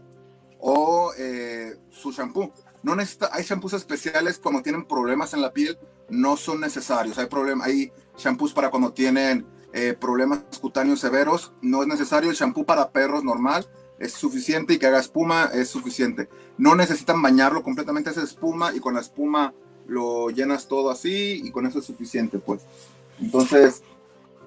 [0.58, 2.52] o eh, su shampoo.
[2.82, 7.18] No necesita, hay shampoos especiales cuando tienen problemas en la piel, no son necesarios.
[7.18, 12.28] Hay, problem, hay shampoos para cuando tienen eh, problemas cutáneos severos, no es necesario.
[12.28, 13.64] El shampoo para perros normal
[14.00, 16.28] es suficiente y que haga espuma es suficiente.
[16.58, 19.54] No necesitan bañarlo completamente esa espuma y con la espuma
[19.86, 22.62] lo llenas todo así y con eso es suficiente, pues.
[23.20, 23.82] Entonces,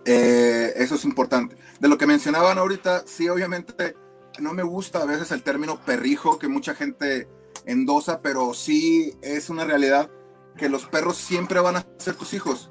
[0.05, 1.57] eh, eso es importante.
[1.79, 3.95] De lo que mencionaban ahorita, sí, obviamente
[4.39, 7.27] no me gusta a veces el término perrijo que mucha gente
[7.65, 10.09] endosa, pero sí es una realidad
[10.57, 12.69] que los perros siempre van a ser tus hijos,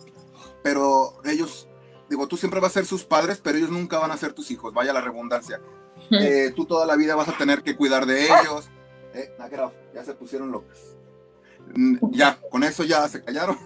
[0.62, 1.68] pero ellos,
[2.08, 4.50] digo, tú siempre vas a ser sus padres, pero ellos nunca van a ser tus
[4.50, 5.60] hijos, vaya la redundancia.
[6.10, 8.70] Eh, tú toda la vida vas a tener que cuidar de ellos.
[9.14, 9.34] Eh,
[9.94, 10.96] ya se pusieron locos.
[11.74, 13.58] Mm, ya, con eso ya se callaron.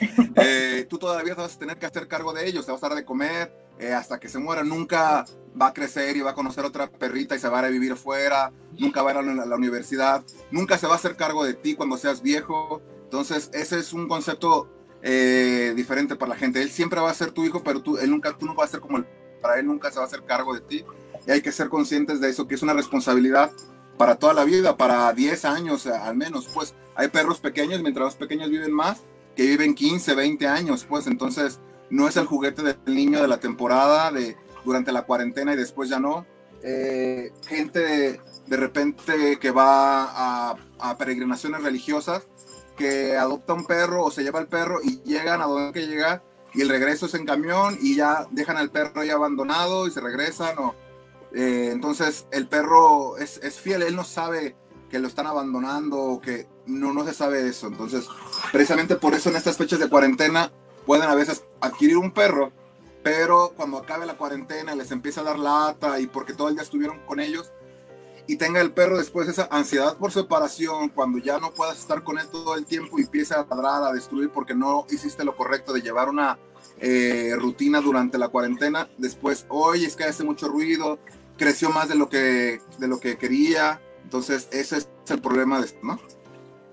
[0.36, 2.96] Eh, tú todavía vas a tener que hacer cargo de ellos, te vas a dar
[2.96, 4.62] de comer eh, hasta que se muera.
[4.62, 5.24] Nunca
[5.60, 8.52] va a crecer y va a conocer otra perrita y se va a, vivir afuera,
[8.78, 11.74] nunca va a ir a la, universidad, nunca se va a hacer cargo de ti
[11.74, 12.82] cuando seas viejo.
[13.04, 14.68] Entonces, ese es un concepto
[15.02, 16.60] eh, diferente para la gente.
[16.60, 18.72] Él siempre va a ser tu hijo, pero tú, él nunca, tú no vas a
[18.72, 19.06] ser como él.
[19.40, 20.84] Para él nunca se va a hacer cargo de ti.
[21.26, 23.50] Y hay que ser conscientes de eso, que es una responsabilidad
[23.96, 26.48] para toda la vida, para 10 años al menos.
[26.52, 29.02] Pues hay perros pequeños, mientras los pequeños viven más,
[29.36, 33.40] que viven 15, 20 años, pues entonces no es el juguete del niño de la
[33.40, 36.26] temporada, de durante la cuarentena y después ya no.
[36.62, 42.26] Eh, gente de, repente que va a, peregrinaciones religiosas,
[42.76, 46.22] que adopta un perro o se lleva el perro y llegan a donde que llegar
[46.54, 50.00] y el regreso es en camión y ya dejan al perro ya abandonado y se
[50.00, 50.58] regresan.
[50.58, 50.74] O,
[51.34, 54.56] eh, entonces el perro es, es fiel, él no sabe
[54.88, 57.66] que lo están abandonando o que no, no se sabe eso.
[57.66, 58.06] Entonces,
[58.52, 60.50] precisamente por eso en estas fechas de cuarentena
[60.86, 62.52] pueden a veces adquirir un perro,
[63.02, 66.62] pero cuando acabe la cuarentena les empieza a dar lata y porque todo el día
[66.62, 67.52] estuvieron con ellos
[68.26, 72.18] y tenga el perro después esa ansiedad por separación, cuando ya no puedas estar con
[72.18, 75.72] él todo el tiempo y empieza a ladrar, a destruir porque no hiciste lo correcto
[75.72, 76.38] de llevar una
[76.80, 80.98] eh, rutina durante la cuarentena, después, hoy es que hace mucho ruido,
[81.36, 85.66] creció más de lo que, de lo que quería, entonces ese es el problema de
[85.66, 86.00] esto, ¿no?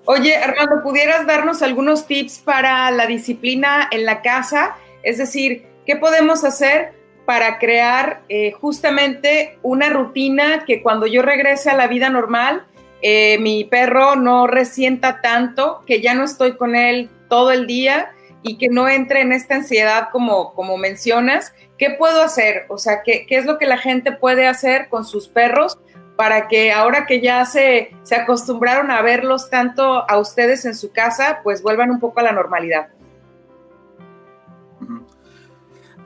[0.06, 4.76] Oye, Armando, ¿pudieras darnos algunos tips para la disciplina en la casa?
[5.04, 6.94] Es decir, ¿qué podemos hacer
[7.26, 12.66] para crear eh, justamente una rutina que cuando yo regrese a la vida normal,
[13.04, 18.12] eh, mi perro no resienta tanto, que ya no estoy con él todo el día
[18.42, 21.54] y que no entre en esta ansiedad como, como mencionas?
[21.78, 22.66] ¿Qué puedo hacer?
[22.70, 25.78] O sea, ¿qué, ¿qué es lo que la gente puede hacer con sus perros
[26.22, 30.92] para que ahora que ya se, se acostumbraron a verlos tanto a ustedes en su
[30.92, 32.90] casa, pues vuelvan un poco a la normalidad.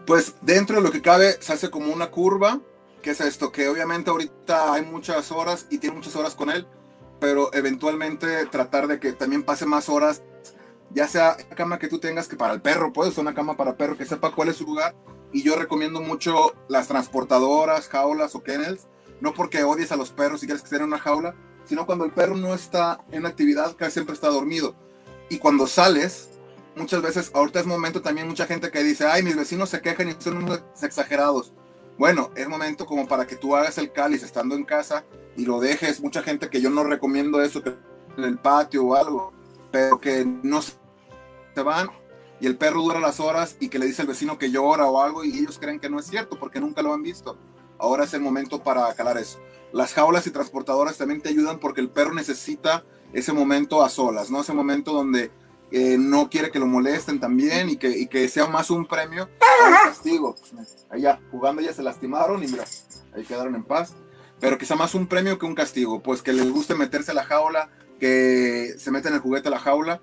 [0.07, 2.61] Pues dentro de lo que cabe se hace como una curva,
[3.01, 6.65] que es esto, que obviamente ahorita hay muchas horas y tiene muchas horas con él,
[7.19, 10.23] pero eventualmente tratar de que también pase más horas,
[10.91, 13.75] ya sea la cama que tú tengas, que para el perro, puedes una cama para
[13.75, 14.95] perro que sepa cuál es su lugar,
[15.33, 18.87] y yo recomiendo mucho las transportadoras, jaulas o kennels,
[19.21, 22.05] no porque odies a los perros y quieres que estén en una jaula, sino cuando
[22.05, 24.75] el perro no está en actividad, casi siempre está dormido.
[25.29, 26.29] Y cuando sales,
[26.75, 30.09] muchas veces, ahorita es momento también mucha gente que dice, ay, mis vecinos se quejan
[30.09, 30.47] y son
[30.81, 31.53] exagerados.
[31.97, 35.05] bueno, es momento como para que tú hagas el cáliz estando en casa
[35.37, 36.01] y lo dejes.
[36.01, 37.73] Mucha gente que yo no recomiendo eso, que
[38.17, 39.33] en el patio o algo,
[39.71, 40.73] pero que no se
[41.63, 41.89] van
[42.39, 45.01] y el perro dura las horas y que le dice al vecino que llora o
[45.01, 47.37] algo y ellos creen que no es cierto porque nunca lo han visto.
[47.79, 49.39] Ahora es el momento para calar eso.
[49.71, 54.29] Las jaulas y transportadoras también te ayudan porque el perro necesita ese momento a solas,
[54.29, 54.41] ¿no?
[54.41, 55.31] Ese momento donde
[55.71, 59.29] eh, no quiere que lo molesten también y que, y que sea más un premio
[59.65, 60.35] al castigo.
[60.89, 62.65] Allá, jugando ya se lastimaron y mira,
[63.13, 63.93] ahí quedaron en paz.
[64.39, 67.13] Pero que sea más un premio que un castigo, pues que les guste meterse a
[67.13, 70.01] la jaula, que se meten el juguete a la jaula,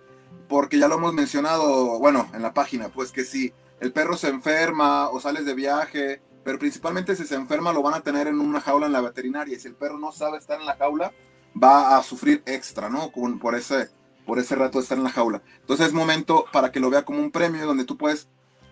[0.48, 4.28] porque ya lo hemos mencionado, bueno, en la página, pues que si el perro se
[4.28, 8.40] enferma o sales de viaje, pero principalmente si se enferma lo van a tener en
[8.40, 11.12] una jaula en la veterinaria y si el perro no sabe estar en la jaula,
[11.60, 13.12] va a sufrir extra, ¿no?
[13.38, 13.90] por ese
[14.26, 15.42] por ese rato de estar en la jaula.
[15.60, 18.28] Entonces es momento para que lo vea como un premio donde tú puedes,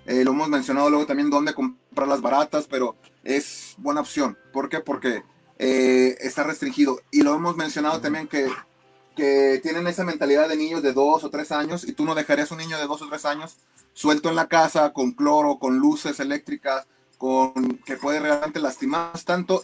[0.06, 4.38] eh, lo hemos mencionado luego también, dónde comprar las baratas, pero es buena opción.
[4.52, 4.80] ¿Por qué?
[4.80, 5.24] Porque
[5.58, 7.00] eh, está restringido.
[7.10, 8.48] Y lo hemos mencionado también que,
[9.16, 12.50] que tienen esa mentalidad de niños de dos o tres años y tú no dejarías
[12.50, 13.58] un niño de dos o tres años
[13.92, 16.86] suelto en la casa con cloro, con luces eléctricas,
[17.20, 19.60] con que puede realmente lastimar tanto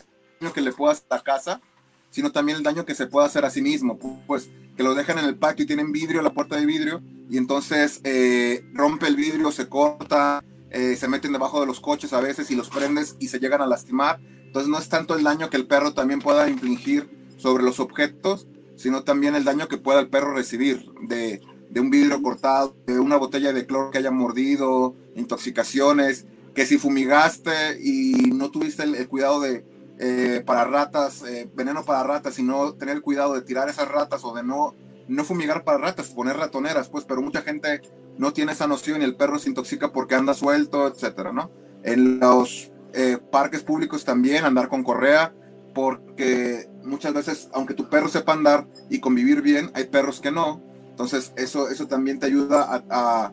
[0.52, 1.62] que le puedas a la casa,
[2.10, 3.98] sino también el daño que se puede hacer a sí mismo.
[4.26, 7.38] Pues que lo dejan en el patio y tienen vidrio, la puerta de vidrio, y
[7.38, 12.20] entonces eh, rompe el vidrio, se corta, eh, se meten debajo de los coches a
[12.20, 14.20] veces y los prendes y se llegan a lastimar.
[14.20, 18.46] Entonces no es tanto el daño que el perro también pueda infligir sobre los objetos,
[18.76, 21.40] sino también el daño que pueda el perro recibir de
[21.80, 27.78] un vidrio cortado, de una botella de cloro que haya mordido, intoxicaciones, que si fumigaste
[27.80, 29.64] y no tuviste el cuidado de,
[29.98, 34.34] eh, para ratas, eh, veneno para ratas, sino tener cuidado de tirar esas ratas o
[34.34, 34.74] de no,
[35.08, 37.80] no fumigar para ratas, poner ratoneras, pues, pero mucha gente
[38.18, 41.50] no tiene esa noción y el perro se intoxica porque anda suelto, etcétera, ¿no?
[41.82, 45.32] En los eh, parques públicos también andar con correa,
[45.74, 50.62] porque muchas veces, aunque tu perro sepa andar y convivir bien, hay perros que no.
[50.90, 53.32] Entonces, eso, eso también te ayuda a,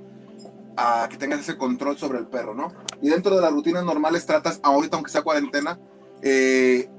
[0.77, 2.73] a que tengas ese control sobre el perro, ¿no?
[3.01, 5.79] Y dentro de las rutinas normales tratas, ahorita aunque sea cuarentena,
[6.21, 6.89] eh,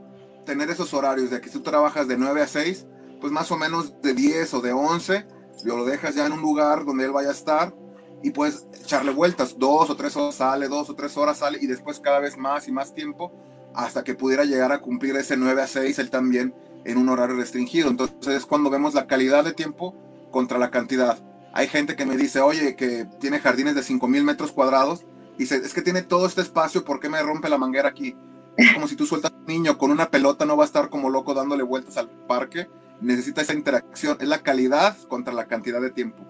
[0.44, 2.86] tener esos horarios de que tú trabajas de 9 a 6,
[3.20, 5.26] pues más o menos de 10 o de 11,
[5.64, 7.74] lo dejas ya en un lugar donde él vaya a estar
[8.22, 11.66] y puedes echarle vueltas, dos o tres horas sale, dos o tres horas sale y
[11.66, 13.32] después cada vez más y más tiempo
[13.74, 17.36] hasta que pudiera llegar a cumplir ese 9 a 6 él también en un horario
[17.36, 17.88] restringido.
[17.88, 19.94] Entonces es cuando vemos la calidad de tiempo
[20.30, 21.18] contra la cantidad.
[21.56, 25.56] Hay gente que me dice, oye, que tiene jardines de 5.000 metros cuadrados y dice,
[25.56, 28.16] es que tiene todo este espacio, ¿por qué me rompe la manguera aquí?
[28.56, 30.88] Es como si tú sueltas a un niño con una pelota, no va a estar
[30.88, 32.66] como loco dándole vueltas al parque.
[33.00, 34.16] Necesita esa interacción.
[34.20, 36.24] Es la calidad contra la cantidad de tiempo.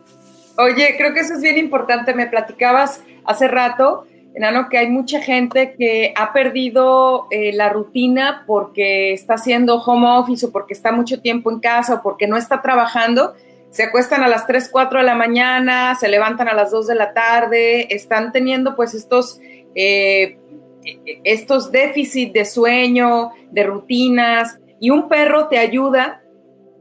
[0.56, 2.14] Oye, creo que eso es bien importante.
[2.14, 8.44] Me platicabas hace rato, Enano, que hay mucha gente que ha perdido eh, la rutina
[8.46, 12.36] porque está haciendo home office o porque está mucho tiempo en casa o porque no
[12.36, 13.34] está trabajando.
[13.74, 16.94] Se acuestan a las 3, 4 de la mañana, se levantan a las 2 de
[16.94, 19.40] la tarde, están teniendo pues estos
[19.74, 20.38] eh,
[21.24, 26.22] estos déficits de sueño, de rutinas, y un perro te ayuda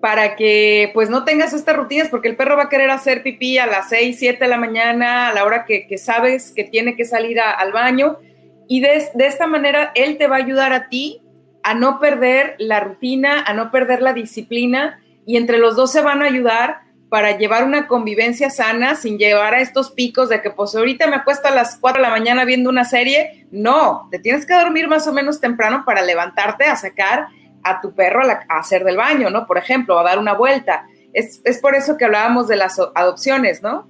[0.02, 3.58] para que pues no tengas estas rutinas, porque el perro va a querer hacer pipí
[3.58, 7.06] a las 6, 7 de la mañana, a la hora que, sabes que tiene que
[7.06, 8.20] salir al baño,
[8.68, 11.24] y de, de esta manera él te va a ayudar a ti
[11.64, 16.02] a no perder la rutina, a no perder la disciplina, y entre los dos se
[16.02, 20.50] van a ayudar para llevar una convivencia sana sin llevar a estos picos de que
[20.50, 23.48] pues ahorita me acuesto a las 4 de la mañana viendo una serie.
[23.52, 27.28] No, te tienes que dormir más o menos temprano para levantarte a sacar
[27.64, 29.46] a tu perro a, hacer del baño, ¿no?
[29.46, 30.88] Por ejemplo, a dar una vuelta.
[31.14, 33.88] Es, es por eso que hablábamos de las adopciones, ¿no?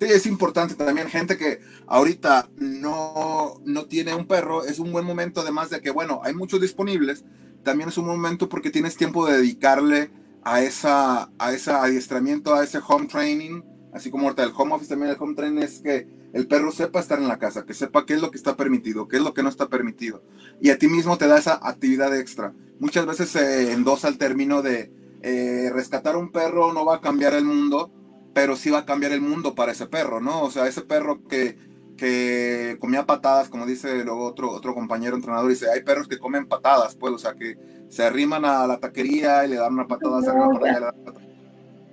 [0.00, 5.04] Sí, es importante también, gente que ahorita no, no tiene un perro, es un buen
[5.04, 7.24] momento además de que, bueno, hay muchos disponibles,
[7.64, 10.10] también es un momento porque tienes tiempo de dedicarle
[10.42, 14.90] a, esa, a ese adiestramiento, a ese home training, así como ahorita el home office
[14.90, 18.04] también el home training es que el perro sepa estar en la casa, que sepa
[18.06, 20.22] qué es lo que está permitido, qué es lo que no está permitido.
[20.60, 22.52] Y a ti mismo te da esa actividad extra.
[22.80, 24.92] Muchas veces se endosa el término de
[25.22, 27.90] eh, rescatar un perro no va a cambiar el mundo,
[28.34, 30.42] pero sí va a cambiar el mundo para ese perro, ¿no?
[30.42, 31.56] O sea, ese perro que,
[31.96, 36.46] que comía patadas, como dice luego otro, otro compañero entrenador, dice, hay perros que comen
[36.46, 37.56] patadas, pues, o sea, que
[37.88, 40.94] se arriman a la taquería y le dan una patada, se arriman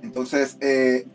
[0.01, 1.07] Entonces, eh,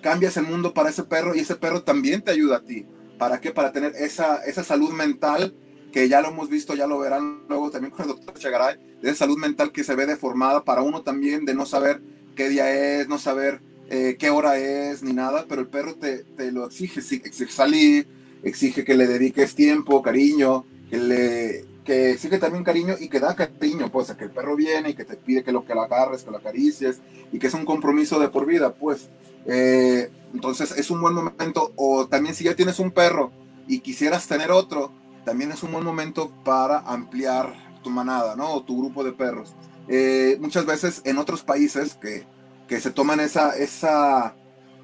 [0.00, 2.86] cambias el mundo para ese perro y ese perro también te ayuda a ti.
[3.18, 3.50] ¿Para qué?
[3.50, 5.54] Para tener esa, esa salud mental
[5.92, 9.10] que ya lo hemos visto, ya lo verán luego también con el doctor Chegaray, de
[9.10, 12.02] esa salud mental que se ve deformada para uno también de no saber
[12.34, 13.60] qué día es, no saber
[13.90, 18.06] eh, qué hora es, ni nada, pero el perro te, te lo exige, exige salir,
[18.42, 23.34] exige que le dediques tiempo, cariño, que le que exige también cariño y que da
[23.34, 25.82] cariño, pues, a que el perro viene y que te pide que lo que lo
[25.82, 27.00] agarres, que lo acaricies
[27.32, 29.08] y que es un compromiso de por vida, pues.
[29.46, 33.32] Eh, entonces es un buen momento, o también si ya tienes un perro
[33.66, 34.92] y quisieras tener otro,
[35.24, 37.52] también es un buen momento para ampliar
[37.82, 38.52] tu manada, ¿no?
[38.52, 39.54] O tu grupo de perros.
[39.88, 42.24] Eh, muchas veces en otros países que,
[42.68, 44.34] que se toman esa, esa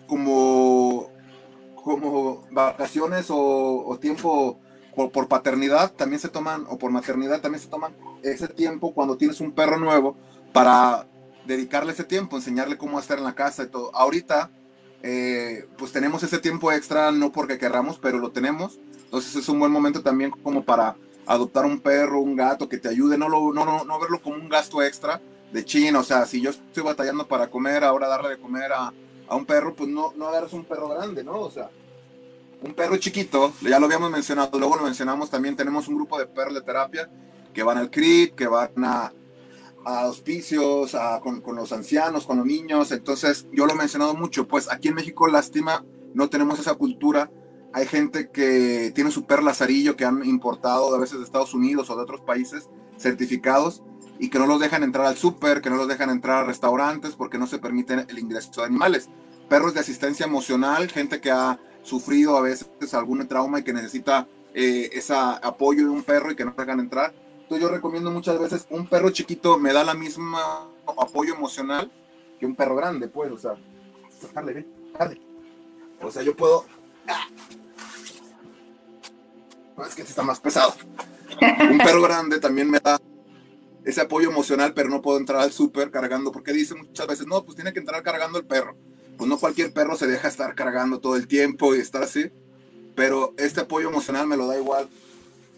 [0.06, 1.10] como,
[1.74, 4.58] como vacaciones o, tiempo
[4.94, 9.16] por, por, paternidad, también se toman, o por maternidad, también se toman ese tiempo cuando
[9.16, 10.16] tienes un perro nuevo
[10.52, 11.06] para
[11.46, 13.94] dedicarle ese tiempo, enseñarle cómo estar en la casa y todo.
[13.94, 14.50] Ahorita,
[15.02, 18.78] eh, pues tenemos ese tiempo extra, no porque querramos, pero lo tenemos.
[19.04, 22.88] Entonces es un buen momento también como para adoptar un perro, un gato que te
[22.88, 25.20] ayude, no, lo, no, no, no verlo como un gasto extra
[25.52, 28.92] de chino, o sea, si yo estoy batallando para comer, ahora darle de comer a,
[29.28, 31.40] a un perro, pues no, no agarras un perro grande, ¿no?
[31.40, 31.70] O sea,
[32.62, 36.26] un perro chiquito, ya lo habíamos mencionado, luego lo mencionamos también, tenemos un grupo de
[36.26, 37.10] perros de terapia
[37.52, 39.12] que van al CRIP, que van a,
[39.84, 44.14] a hospicios, a, con, con, los ancianos, con los niños, entonces yo lo he mencionado
[44.14, 45.84] mucho, pues aquí en México, lástima,
[46.14, 47.30] no tenemos esa cultura
[47.72, 51.90] hay gente que tiene su perro lazarillo que han importado a veces de Estados Unidos
[51.90, 53.82] o de otros países certificados
[54.18, 57.14] y que no los dejan entrar al súper, que no los dejan entrar a restaurantes
[57.14, 59.08] porque no se permite el ingreso de animales.
[59.48, 64.26] Perros de asistencia emocional, gente que ha sufrido a veces algún trauma y que necesita
[64.54, 67.14] eh, ese apoyo de un perro y que no dejan entrar.
[67.42, 71.90] Entonces yo recomiendo muchas veces un perro chiquito me da la misma apoyo emocional
[72.38, 73.54] que un perro grande, pues, o sea,
[74.34, 74.66] dale.
[76.00, 76.64] O sea, yo puedo
[79.76, 80.74] no, es que está más pesado.
[81.70, 83.00] Un perro grande también me da
[83.88, 87.42] ese apoyo emocional, pero no puedo entrar al súper cargando, porque dice muchas veces, no,
[87.42, 88.76] pues tiene que entrar cargando el perro.
[89.16, 92.30] Pues no cualquier perro se deja estar cargando todo el tiempo y estar así,
[92.94, 94.90] pero este apoyo emocional me lo da igual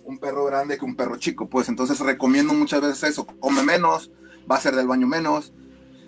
[0.04, 4.12] un perro grande que un perro chico, pues entonces recomiendo muchas veces eso, come menos,
[4.50, 5.52] va a ser del baño menos,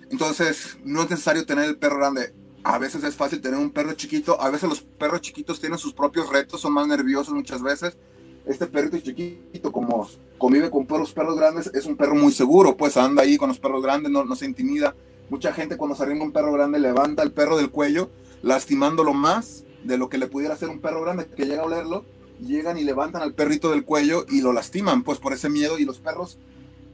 [0.09, 3.95] entonces no es necesario tener el perro grande, a veces es fácil tener un perro
[3.95, 7.97] chiquito, a veces los perros chiquitos tienen sus propios retos, son más nerviosos muchas veces.
[8.45, 12.97] Este perrito chiquito, como convive con perros, perros grandes, es un perro muy seguro, pues
[12.97, 14.97] anda ahí con los perros grandes, no, se intimida.
[15.31, 18.11] Mucha gente cuando se arrima un perro grande levanta el perro del cuello,
[18.43, 22.05] lastimándolo más de lo que le pudiera hacer un perro grande que llega a olerlo,
[22.41, 25.79] llegan y levantan al perrito del cuello y lo lastiman, pues por ese miedo.
[25.79, 26.39] Y los perros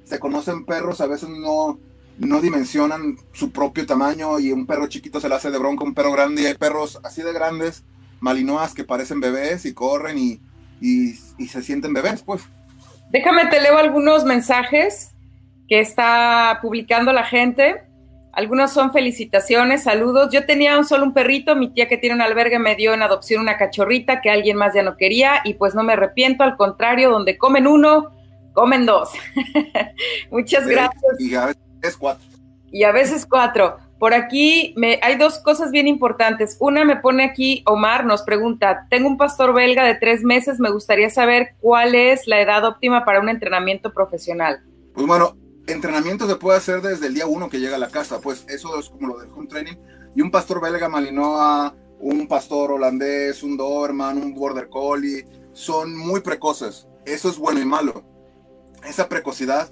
[0.05, 1.78] se conocen perros, a veces no,
[2.18, 5.94] no dimensionan su propio tamaño y un perro chiquito se le hace de bronca un
[5.94, 7.84] perro grande y hay perros así de grandes,
[8.20, 10.40] malinoas que parecen bebés y corren y,
[10.80, 11.12] y,
[11.46, 12.42] se sienten bebés, pues.
[13.10, 15.12] Déjame, te leo algunos mensajes
[15.68, 17.82] que está publicando la gente.
[18.32, 20.30] Algunos son felicitaciones, saludos.
[20.32, 23.02] Yo tenía un solo un perrito, mi tía que tiene un albergue me dio en
[23.02, 26.56] adopción una cachorrita que alguien más ya no quería y pues no me arrepiento, al
[26.56, 28.14] contrario, donde comen uno,
[28.52, 29.10] comen dos.
[30.30, 31.02] Muchas gracias.
[31.82, 32.24] Es cuatro.
[32.70, 33.78] Y a veces cuatro.
[33.99, 36.57] Por aquí hay dos cosas bien importantes.
[36.61, 40.70] Una me pone aquí, Omar nos pregunta, tengo un pastor belga de tres meses, me
[40.70, 44.62] gustaría saber cuál es la edad óptima para un entrenamiento profesional.
[44.94, 45.36] Pues bueno,
[45.66, 48.78] entrenamiento se puede hacer desde el día uno que llega a la casa, pues eso
[48.78, 49.76] es como lo del home training.
[50.14, 56.20] Y un pastor belga malinois, un pastor holandés, un Doberman, un border collie, son muy
[56.20, 56.86] precoces.
[57.05, 58.05] Eso es bueno y malo.
[58.84, 59.68] Esa precocidad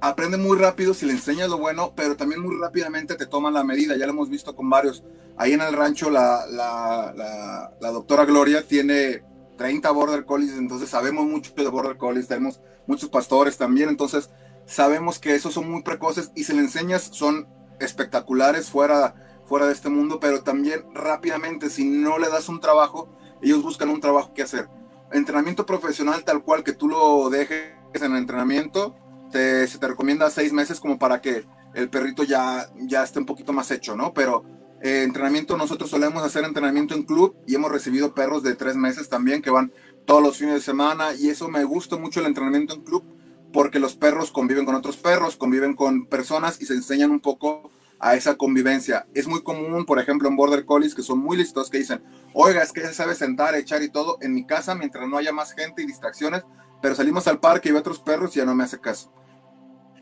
[0.00, 3.64] aprende muy rápido si le enseñas lo bueno, pero también muy rápidamente te toman la
[3.64, 3.96] medida.
[3.96, 5.02] Ya lo hemos visto con varios.
[5.36, 9.22] Ahí en el rancho la, la, doctora Gloria tiene
[9.56, 14.30] 30 border collies, entonces sabemos mucho de border collies, tenemos muchos pastores también, entonces
[14.66, 17.48] sabemos que esos son muy precoces y si le enseñas son
[17.78, 19.14] espectaculares fuera,
[19.46, 23.08] fuera de este mundo, pero también rápidamente si no le das un trabajo,
[23.42, 24.68] ellos buscan un trabajo que hacer.
[25.12, 28.94] Entrenamiento profesional tal cual que tú lo dejes en el entrenamiento,
[29.32, 33.52] se te recomienda seis meses como para que el perrito ya, ya esté un poquito
[33.52, 34.12] más hecho, ¿no?
[34.12, 34.44] Pero
[34.82, 39.08] eh, entrenamiento, nosotros solemos hacer entrenamiento en club y hemos recibido perros de tres meses
[39.08, 39.72] también que van
[40.06, 43.04] todos los fines de semana y eso me gusta mucho el entrenamiento en club
[43.52, 47.70] porque los perros conviven con otros perros, conviven con personas y se enseñan un poco
[47.98, 49.06] a esa convivencia.
[49.12, 52.02] Es muy común, por ejemplo, en Border Collies que son muy listos que dicen,
[52.32, 55.32] oiga, es que se sabe sentar, echar y todo en mi casa mientras no haya
[55.32, 56.42] más gente y distracciones,
[56.80, 59.12] pero salimos al parque y ve otros perros y ya no me hace caso.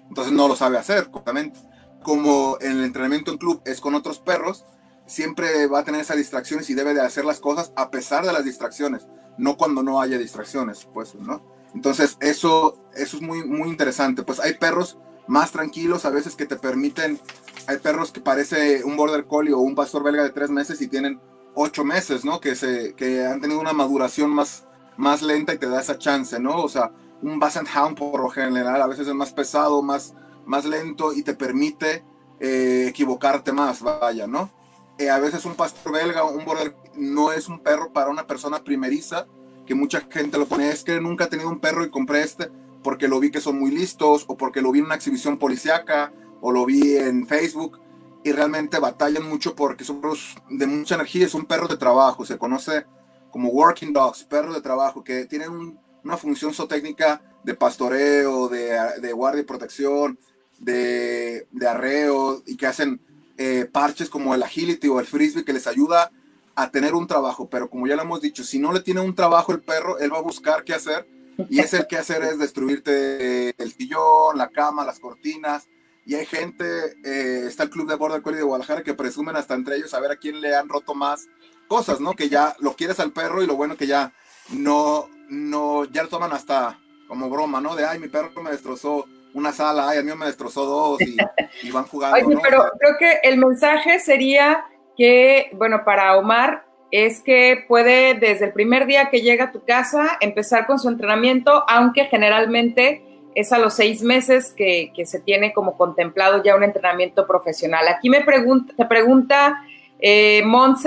[0.08, 1.58] Entonces no lo sabe hacer correctamente.
[2.02, 4.64] Como en el entrenamiento en club es con otros perros,
[5.06, 8.32] siempre va a tener esas distracciones y debe de hacer las cosas a pesar de
[8.32, 9.06] las distracciones,
[9.36, 11.42] no cuando no haya distracciones, pues, ¿no?
[11.74, 14.22] Entonces eso, eso es muy, muy interesante.
[14.22, 17.20] Pues hay perros más tranquilos a veces que te permiten,
[17.66, 20.88] hay perros que parece un border collie o un pastor belga de tres meses y
[20.88, 21.20] tienen
[21.54, 22.40] ocho meses, ¿no?
[22.40, 26.38] Que, se, que han tenido una maduración más, más lenta y te da esa chance,
[26.38, 26.62] ¿no?
[26.62, 26.92] O sea,
[27.22, 30.14] un Basset Hound por lo general a veces es más pesado, más,
[30.46, 32.04] más lento y te permite
[32.40, 34.50] eh, equivocarte más, vaya, ¿no?
[34.98, 38.62] Eh, a veces un pastor belga, un border, no es un perro para una persona
[38.62, 39.26] primeriza,
[39.66, 42.50] que mucha gente lo pone, es que nunca he tenido un perro y compré este
[42.82, 46.12] porque lo vi que son muy listos o porque lo vi en una exhibición policiaca
[46.40, 47.80] o lo vi en Facebook
[48.24, 52.24] y realmente batallan mucho porque son perros de mucha energía, es un perro de trabajo,
[52.24, 52.86] se conoce
[53.30, 59.12] como working dogs, perros de trabajo, que tienen una función zootécnica de pastoreo, de, de
[59.12, 60.18] guardia y protección,
[60.58, 63.00] de, de, arreo y que hacen
[63.36, 66.10] eh, parches como el agility o el frisbee que les ayuda
[66.56, 69.14] a tener un trabajo, pero como ya lo hemos dicho, si no le tiene un
[69.14, 71.06] trabajo el perro, él va a buscar qué hacer
[71.48, 75.68] y es el que hacer es destruirte el sillón, la cama, las cortinas,
[76.04, 79.54] y hay gente, eh, está el Club de Border Collie de Guadalajara que presumen hasta
[79.54, 81.28] entre ellos a ver a quién le han roto más
[81.68, 82.14] cosas, ¿no?
[82.14, 84.12] Que ya lo quieres al perro y lo bueno que ya
[84.50, 87.74] no, no, ya lo toman hasta como broma, ¿no?
[87.74, 91.16] De, ay, mi perro me destrozó una sala, ay, a mí me destrozó dos y,
[91.70, 92.16] van jugando.
[92.16, 94.64] Oye, pero creo que el mensaje sería
[94.96, 99.64] que, bueno, para Omar es que puede desde el primer día que llega a tu
[99.64, 103.04] casa empezar con su entrenamiento, aunque generalmente
[103.34, 107.86] es a los seis meses que, se tiene como contemplado ya un entrenamiento profesional.
[107.86, 109.62] Aquí me pregunta, te pregunta
[110.00, 110.42] eh,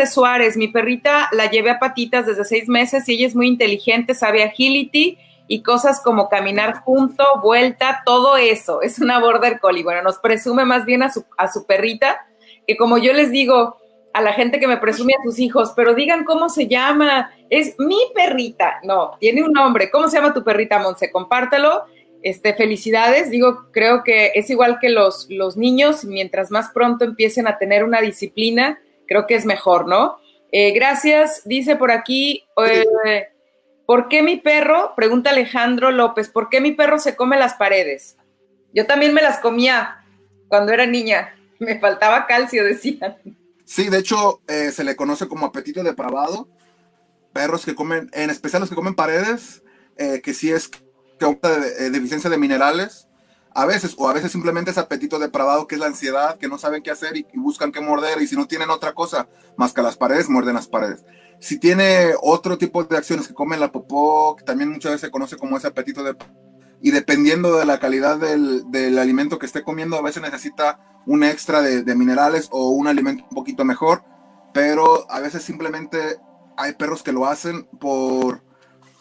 [0.09, 4.13] Suárez, mi perrita la llevé a patitas desde seis meses y ella es muy inteligente,
[4.13, 8.81] sabe agility y cosas como caminar junto, vuelta, todo eso.
[8.81, 9.83] Es una border collie.
[9.83, 12.25] Bueno, nos presume más bien a su, perrita,
[12.65, 13.77] que como yo les digo
[14.13, 17.75] a la gente que me presume a sus hijos, pero digan cómo se llama, es
[17.79, 18.79] mi perrita.
[18.83, 19.89] No, tiene un nombre.
[19.91, 21.11] ¿Cómo se llama tu perrita, Montse?
[21.11, 21.83] Compártelo
[22.23, 27.57] este, felicidades, digo, creo que es igual que los niños, mientras más pronto empiecen a
[27.57, 28.79] tener una disciplina,
[29.11, 30.19] creo que es mejor, ¿no?
[30.53, 33.27] Eh, gracias, dice por aquí, eh,
[33.85, 34.93] ¿por qué mi perro?
[34.95, 38.15] Pregunta Alejandro López, ¿por qué mi perro se come las paredes?
[38.73, 40.05] Yo también me las comía
[40.47, 43.17] cuando era niña, me faltaba calcio, decían.
[43.65, 46.47] Sí, de hecho, eh, se le conoce como apetito depravado,
[47.33, 49.61] perros que comen, en especial los que comen paredes,
[50.23, 50.71] que sí es
[51.19, 53.07] de, eh, deficiencia de minerales,
[53.53, 56.57] a veces, o a veces simplemente es apetito depravado, que es la ansiedad, que no
[56.57, 59.27] saben qué hacer y, buscan qué morder, y si no tienen otra cosa
[59.57, 61.03] más que las paredes, muerden las paredes.
[61.39, 65.11] Si tiene otro tipo de acciones que comen la popó, que también muchas veces se
[65.11, 66.15] conoce como ese apetito de...
[66.83, 71.23] Y dependiendo de la calidad del, del alimento que esté comiendo, a veces necesita un
[71.23, 74.03] extra de, de minerales o un alimento un poquito mejor,
[74.53, 76.17] pero a veces simplemente
[76.57, 78.43] hay perros que lo hacen por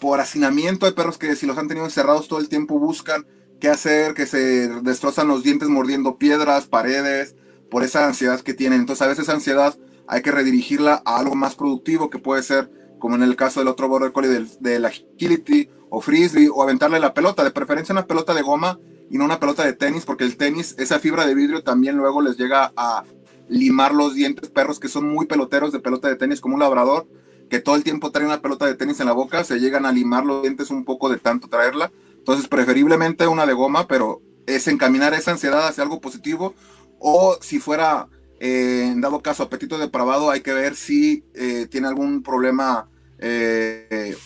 [0.01, 0.86] por hacinamiento.
[0.86, 3.24] Hay perros que si los han tenido encerrados todo el tiempo buscan
[3.61, 7.36] qué hacer, que se destrozan los dientes mordiendo piedras, paredes,
[7.70, 8.80] por esa ansiedad que tienen.
[8.80, 12.70] Entonces a veces esa ansiedad hay que redirigirla a algo más productivo que puede ser,
[12.98, 16.98] como en el caso del otro border collie del, del agility o frisbee, o aventarle
[16.98, 18.78] la pelota, de preferencia una pelota de goma
[19.11, 22.22] y no una pelota de tenis, porque el tenis, esa fibra de vidrio también luego
[22.22, 23.04] les llega a
[23.48, 27.06] limar los dientes, perros que son muy peloteros de pelota de tenis como un labrador,
[27.50, 29.92] que todo el tiempo traen una pelota de tenis en la boca, se llegan a
[29.92, 31.90] limar los dientes un poco de tanto traerla.
[32.31, 36.55] Entonces, preferiblemente una de goma, pero es encaminar esa ansiedad hacia algo positivo.
[37.01, 38.07] O si fuera,
[38.39, 44.16] eh, en dado caso, apetito depravado, hay que ver si eh, tiene algún problema eh,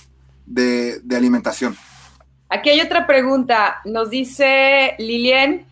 [0.44, 1.78] de, de, alimentación.
[2.50, 3.80] Aquí hay otra pregunta.
[3.86, 5.64] Nos dice Lilien,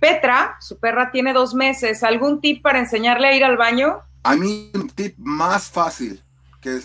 [0.00, 2.02] Petra, su perra tiene dos meses.
[2.02, 3.98] ¿Algún tip para enseñarle a ir al baño?
[4.24, 6.20] A mí, un tip más fácil
[6.60, 6.80] que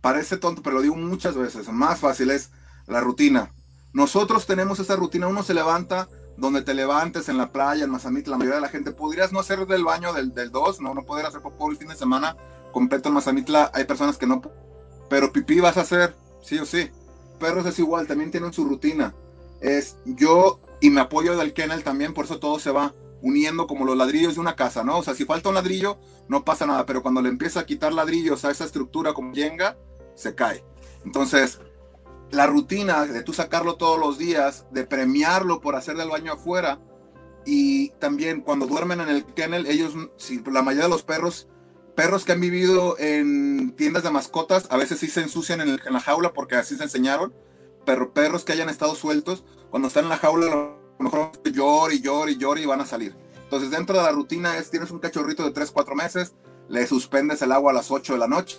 [0.00, 2.50] parece tonto, pero lo digo muchas veces, más fácil es
[2.86, 3.50] la rutina.
[3.94, 8.26] Nosotros tenemos esa rutina, uno se levanta donde te levantes en la playa, en Mazamit,
[8.26, 11.26] la mayoría de la gente, podrías no hacer del baño del 2, no, no poder
[11.26, 12.36] hacer popó el fin de semana
[12.72, 14.42] completo en Mazamitla, hay personas que no,
[15.08, 16.90] pero pipí vas a hacer, sí o sí.
[17.38, 19.14] Perros es igual, también tienen su rutina.
[19.60, 23.84] Es yo y me apoyo del kennel también, por eso todo se va uniendo como
[23.84, 24.98] los ladrillos de una casa, ¿no?
[24.98, 27.92] O sea, si falta un ladrillo, no pasa nada, pero cuando le empieza a quitar
[27.92, 29.78] ladrillos a esa estructura como yenga,
[30.16, 30.64] se cae.
[31.04, 31.60] Entonces,
[32.34, 36.80] la rutina de tú sacarlo todos los días, de premiarlo por hacer del baño afuera,
[37.46, 41.48] y también cuando duermen en el kennel, ellos, si la mayoría de los perros,
[41.94, 46.00] perros que han vivido en tiendas de mascotas, a veces sí se ensucian en, la
[46.00, 47.34] jaula porque así se enseñaron,
[47.84, 52.32] pero perros que hayan estado sueltos, cuando están en la jaula mejor llore y llore
[52.32, 53.14] y llore y van a salir.
[53.42, 56.34] Entonces, dentro de la rutina es, tienes un cachorrito de 3, 4 meses,
[56.68, 58.58] le suspendes el agua a las 8 de la noche,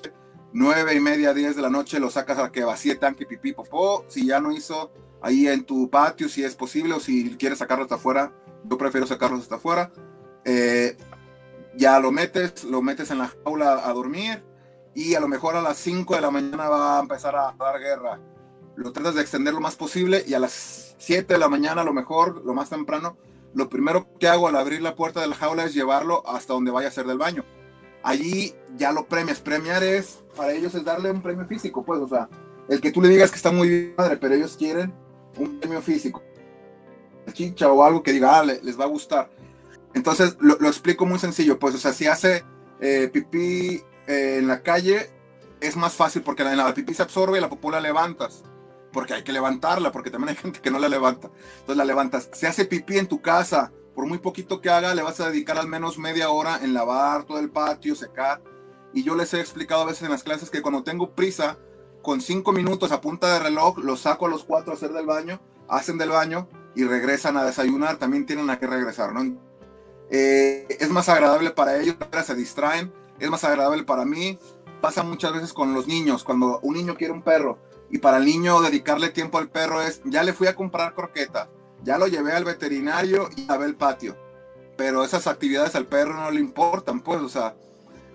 [0.57, 4.05] 9 y media, 10 de la noche lo sacas a que vacíe tanque pipí, popó.
[4.07, 4.89] Si ya no hizo,
[5.21, 8.31] ahí en tu patio, si es posible, o si quieres sacarlo hasta afuera,
[8.63, 9.91] yo prefiero sacarlo hasta afuera.
[10.45, 10.95] Eh,
[11.75, 14.45] ya lo metes, lo metes en la jaula a dormir
[14.93, 17.77] y a lo mejor a las 5 de la mañana va a empezar a dar
[17.77, 18.21] guerra.
[18.77, 21.85] Lo tratas de extender lo más posible y a las 7 de la mañana, a
[21.85, 23.17] lo mejor, lo más temprano,
[23.53, 26.71] lo primero que hago al abrir la puerta de la jaula es llevarlo hasta donde
[26.71, 27.43] vaya a hacer del baño.
[28.05, 29.39] Allí ya lo premias.
[29.39, 32.29] Premiar es, para ellos es darle un premio físico, pues, o sea,
[32.69, 34.93] el que tú le digas que está muy bien, pero ellos quieren
[35.39, 36.21] un premio físico.
[37.33, 39.31] Chicha o algo que diga, ah, les va a gustar.
[39.95, 42.45] Entonces, lo, explico muy sencillo, pues, o sea, si hace
[42.79, 45.09] eh, pipí eh, en la calle,
[45.59, 48.43] es más fácil porque la, la pipí se absorbe y la popó la levantas
[48.93, 51.31] porque hay que levantarla, porque también hay gente que no la levanta.
[51.59, 52.29] Entonces la levantas.
[52.33, 55.57] Se hace pipí en tu casa, por muy poquito que haga, le vas a dedicar
[55.57, 58.41] al menos media hora en lavar todo el patio, secar.
[58.93, 61.57] Y yo les he explicado a veces en las clases que cuando tengo prisa,
[62.01, 65.05] con cinco minutos a punta de reloj, los saco a los cuatro a hacer del
[65.05, 67.97] baño, hacen del baño y regresan a desayunar.
[67.97, 69.39] También tienen a que regresar, ¿no?
[70.11, 74.37] Eh, es más agradable para ellos, se distraen, es más agradable para mí.
[74.81, 77.57] Pasa muchas veces con los niños, cuando un niño quiere un perro
[77.89, 81.49] y para el niño dedicarle tiempo al perro es, ya le fui a comprar croqueta,
[81.85, 84.17] ya lo llevé al veterinario y a ver el patio.
[84.75, 87.55] Pero esas actividades al perro no le importan, pues, o sea,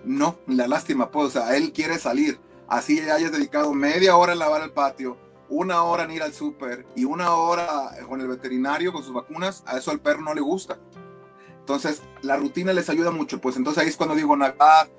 [0.03, 2.39] no, la lástima, pues, o sea, él quiere salir.
[2.67, 5.17] Así ya hayas dedicado media hora en lavar el patio,
[5.49, 9.63] una hora en ir al súper y una hora con el veterinario con sus vacunas,
[9.65, 10.77] a eso al perro no le gusta.
[11.59, 14.89] Entonces, la rutina les ayuda mucho, pues entonces ahí es cuando digo Navidad,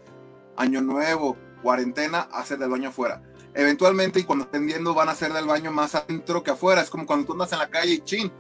[0.56, 3.22] Año Nuevo, cuarentena, hacer del baño afuera
[3.54, 6.80] eventualmente y cuando tendiendo van a hacer del baño más adentro que afuera.
[6.80, 8.32] Es como cuando tú andas en la calle y chin,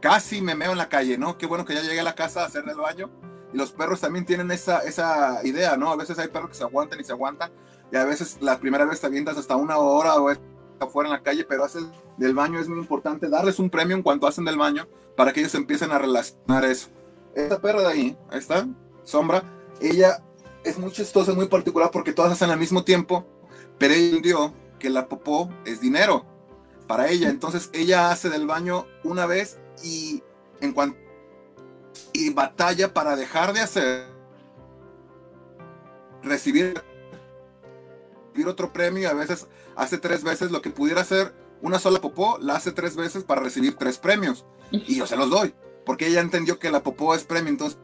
[0.00, 1.38] casi me meo en la calle, ¿no?
[1.38, 3.10] Qué bueno que ya llegué a la casa a hacer del baño.
[3.52, 5.90] Y los perros también tienen esa, esa idea, ¿no?
[5.90, 7.50] A veces hay perros que se aguantan y se aguantan.
[7.90, 10.30] Y a veces la primera vez te avientas hasta una hora o
[10.80, 11.84] afuera en la calle, pero haces
[12.18, 14.86] del baño es muy importante darles un premio en cuanto hacen del baño
[15.16, 16.88] para que ellos empiecen a relacionar eso.
[17.34, 18.68] Esta perra de ahí, está,
[19.02, 19.42] Sombra,
[19.80, 20.22] ella
[20.62, 23.26] es muy chistosa, muy particular porque todas hacen al mismo tiempo
[23.78, 26.26] pero ella entendió que la popó es dinero
[26.86, 27.30] para ella.
[27.30, 30.22] Entonces ella hace del baño una vez y
[30.60, 30.98] en cuanto
[32.12, 34.06] y batalla para dejar de hacer
[36.22, 36.82] recibir,
[38.26, 39.08] recibir otro premio.
[39.08, 42.96] A veces hace tres veces lo que pudiera hacer una sola popó, la hace tres
[42.96, 44.46] veces para recibir tres premios.
[44.70, 45.54] Y yo se los doy,
[45.84, 47.50] porque ella entendió que la popó es premio.
[47.50, 47.78] Entonces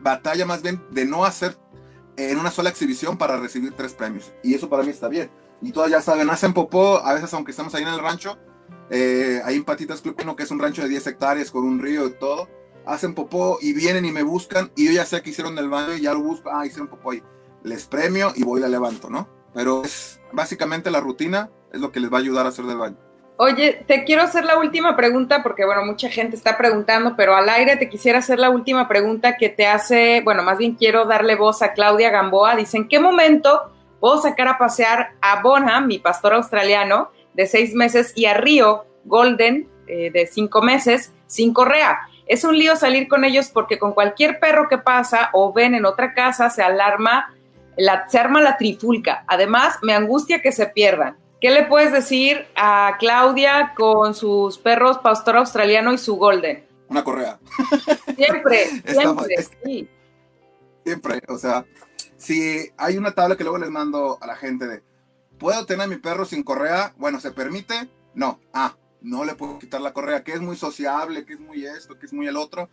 [0.00, 1.56] batalla más bien de no hacer
[2.16, 4.32] en una sola exhibición para recibir tres premios.
[4.42, 5.30] Y eso para mí está bien.
[5.62, 8.38] Y todas ya saben, hacen popó, a veces aunque estamos ahí en el rancho,
[8.90, 12.06] eh, ahí en Patitas Club que es un rancho de 10 hectáreas con un río
[12.06, 12.48] y todo,
[12.84, 15.94] hacen popó y vienen y me buscan y yo ya sé que hicieron el baño
[15.94, 17.22] y ya lo busco, ah, hicieron popó ahí.
[17.62, 19.28] Les premio y voy y la levanto, ¿no?
[19.52, 22.78] Pero es básicamente la rutina, es lo que les va a ayudar a hacer del
[22.78, 22.96] baño.
[23.38, 27.48] Oye, te quiero hacer la última pregunta porque, bueno, mucha gente está preguntando, pero al
[27.50, 31.34] aire te quisiera hacer la última pregunta que te hace, bueno, más bien quiero darle
[31.34, 32.56] voz a Claudia Gamboa.
[32.56, 37.74] Dice, ¿en qué momento puedo sacar a pasear a Bonham, mi pastor australiano, de seis
[37.74, 42.00] meses, y a Río Golden, eh, de cinco meses, sin correa?
[42.26, 45.84] Es un lío salir con ellos porque con cualquier perro que pasa o ven en
[45.84, 47.32] otra casa se alarma,
[47.76, 49.24] la, se arma la trifulca.
[49.28, 51.16] Además, me angustia que se pierdan.
[51.40, 56.66] ¿Qué le puedes decir a Claudia con sus perros pastor australiano y su golden?
[56.88, 57.38] Una correa.
[58.16, 59.88] Siempre, siempre, sí.
[60.84, 61.64] Siempre, o sea,
[62.16, 64.82] si hay una tabla que luego les mando a la gente de,
[65.38, 66.94] ¿puedo tener a mi perro sin correa?
[66.98, 67.88] Bueno, ¿se permite?
[68.14, 68.40] No.
[68.52, 71.98] Ah, no le puedo quitar la correa, que es muy sociable, que es muy esto,
[71.98, 72.68] que es muy el otro.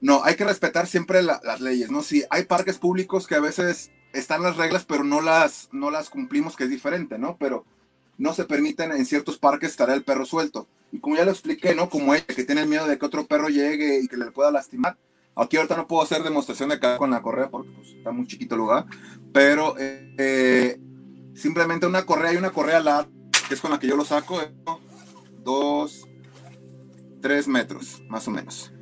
[0.00, 2.02] No, hay que respetar siempre las leyes, ¿no?
[2.02, 6.10] Si hay parques públicos que a veces están las reglas, pero no las, no las
[6.10, 7.36] cumplimos, que es diferente, ¿no?
[7.38, 7.64] Pero
[8.18, 10.68] no se permiten en ciertos parques estar el perro suelto.
[10.92, 11.88] Y como ya lo expliqué, ¿no?
[11.88, 14.96] Como ella que tiene miedo de que otro perro llegue y que le pueda lastimar.
[15.34, 18.26] Aquí ahorita no puedo hacer demostración de acá con la correa porque pues, está muy
[18.26, 18.86] chiquito el lugar.
[19.32, 20.65] Pero eh,
[21.36, 23.10] simplemente una correa y una correa larga,
[23.48, 24.40] que es con la que yo lo saco,
[25.38, 26.08] dos,
[27.20, 28.72] tres metros, más o menos.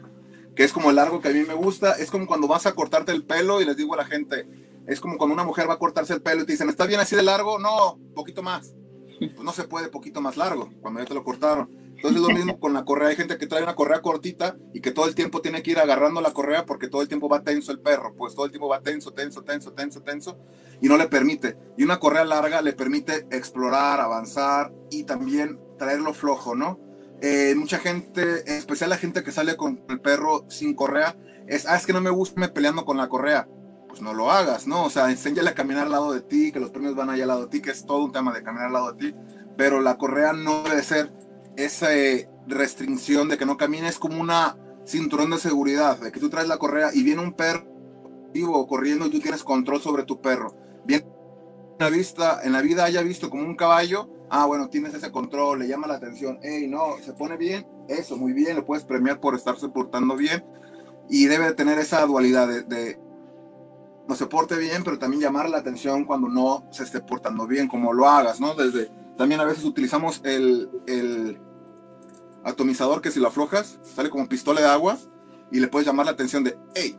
[0.57, 1.92] Que es como el largo que a mí me gusta.
[1.92, 4.48] Es como cuando vas a cortarte el pelo y les digo a la gente,
[4.86, 7.00] es como cuando una mujer va a cortarse el pelo y te dicen, ¿está bien
[7.00, 7.59] así de largo?
[7.59, 8.72] No, poquito más
[9.18, 11.84] pues no se puede poquito más largo, cuando ya te lo cortaron.
[12.05, 13.09] Entonces es lo mismo con la correa.
[13.09, 15.78] Hay gente que trae una correa cortita y que todo el tiempo tiene que ir
[15.78, 18.14] agarrando la correa porque todo el tiempo va tenso el perro.
[18.14, 20.38] Pues todo el tiempo va tenso, tenso, tenso, tenso, tenso
[20.82, 21.57] y no le permite.
[21.78, 26.78] Y una correa larga le permite explorar, avanzar y también traerlo flojo, ¿no?
[27.22, 31.66] Eh, mucha gente, en especial la gente que sale con el perro sin correa, es,
[31.66, 33.48] ah, es que no me gusta me peleando con la correa
[33.88, 34.82] pues no lo hagas, ¿no?
[34.84, 37.28] O sea, enséñale a caminar al lado de ti, que los premios van allá al
[37.28, 39.16] lado de ti, que es todo un tema de caminar al lado de ti,
[39.57, 41.12] pero la correa no debe ser
[41.57, 41.88] esa
[42.46, 46.59] restricción de que no camines como una cinturón de seguridad, de que tú traes la
[46.59, 47.74] correa y viene un perro
[48.34, 50.55] vivo corriendo y tú tienes control sobre tu perro.
[50.84, 51.07] Viene
[51.78, 55.61] la vista, en la vida haya visto como un caballo, ah, bueno, tienes ese control,
[55.61, 59.20] le llama la atención, hey, no, se pone bien, eso, muy bien, le puedes premiar
[59.20, 60.44] por estarse portando bien
[61.09, 62.98] y debe tener esa dualidad de,
[64.09, 67.68] no se porte bien, pero también llamar la atención cuando no se esté portando bien,
[67.68, 68.55] como lo hagas, ¿no?
[68.55, 71.41] Desde, también a veces utilizamos el, el
[72.45, 74.99] atomizador que si lo aflojas, sale como pistola de agua
[75.51, 76.99] y le puedes llamar la atención de, hey,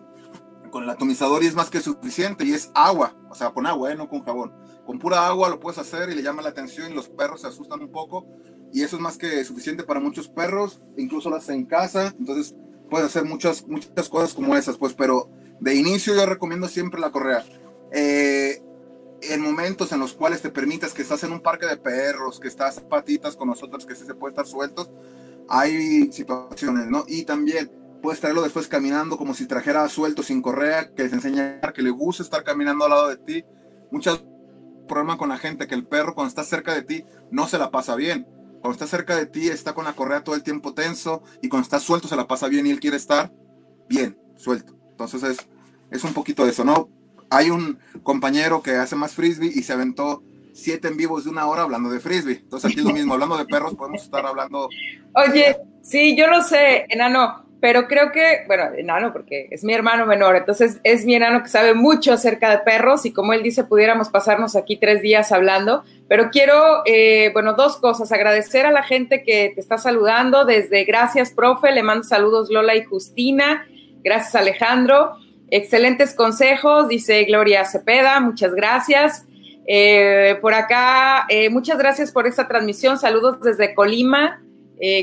[0.72, 3.91] con el atomizador y es más que suficiente y es agua, o sea, con agua,
[3.91, 3.95] ¿eh?
[3.95, 4.53] no con jabón.
[4.86, 7.47] Con pura agua lo puedes hacer y le llama la atención y los perros se
[7.47, 8.26] asustan un poco
[8.74, 12.55] y eso es más que suficiente para muchos perros, incluso las en casa, entonces
[12.89, 17.11] puedes hacer muchas, muchas cosas como esas, pues, pero de inicio yo recomiendo siempre la
[17.11, 17.43] correa.
[17.93, 18.61] Eh,
[19.34, 22.47] en momentos en los cuales te permitas que estás en un parque de perros, que
[22.47, 24.89] estás patitas con nosotros, que sí se puede estar sueltos,
[25.47, 27.05] hay situaciones, ¿no?
[27.07, 27.71] Y también
[28.01, 31.89] puedes traerlo después caminando como si trajera suelto sin correa, que les enseña que le
[31.89, 33.45] gusta estar caminando al lado de ti.
[33.91, 34.23] Muchas
[34.88, 37.71] problema con la gente que el perro cuando está cerca de ti no se la
[37.71, 38.28] pasa bien.
[38.61, 41.65] Cuando está cerca de ti está con la correa todo el tiempo tenso y cuando
[41.65, 43.32] está suelto se la pasa bien y él quiere estar
[43.89, 44.76] bien, suelto.
[44.91, 45.38] Entonces es,
[45.91, 46.89] es un poquito de eso, ¿no?
[47.36, 50.23] Hay un compañero que hace más frisbee y se aventó
[50.53, 52.39] siete en vivos de una hora hablando de frisbee.
[52.41, 54.69] Entonces aquí es lo mismo, hablando de perros podemos estar hablando...
[55.13, 60.05] Oye, sí, yo lo sé, enano, pero creo que, bueno, enano, porque es mi hermano
[60.05, 63.65] menor, entonces es mi enano que sabe mucho acerca de perros y como él dice,
[63.65, 68.83] pudiéramos pasarnos aquí tres días hablando, pero quiero, eh, bueno, dos cosas, agradecer a la
[68.83, 73.67] gente que te está saludando, desde gracias, profe, le mando saludos Lola y Justina,
[74.03, 75.17] gracias Alejandro,
[75.49, 79.25] excelentes consejos, dice Gloria Cepeda, muchas gracias.
[79.67, 84.41] Eh, por acá, eh, muchas gracias por esta transmisión, saludos desde Colima,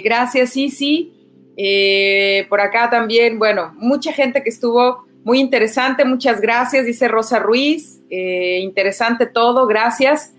[0.03, 1.13] gracias Isi.
[1.57, 7.39] Eh, por acá también, bueno, mucha gente que estuvo muy interesante, muchas gracias, dice Rosa
[7.39, 10.35] Ruiz, eh, interesante todo, gracias.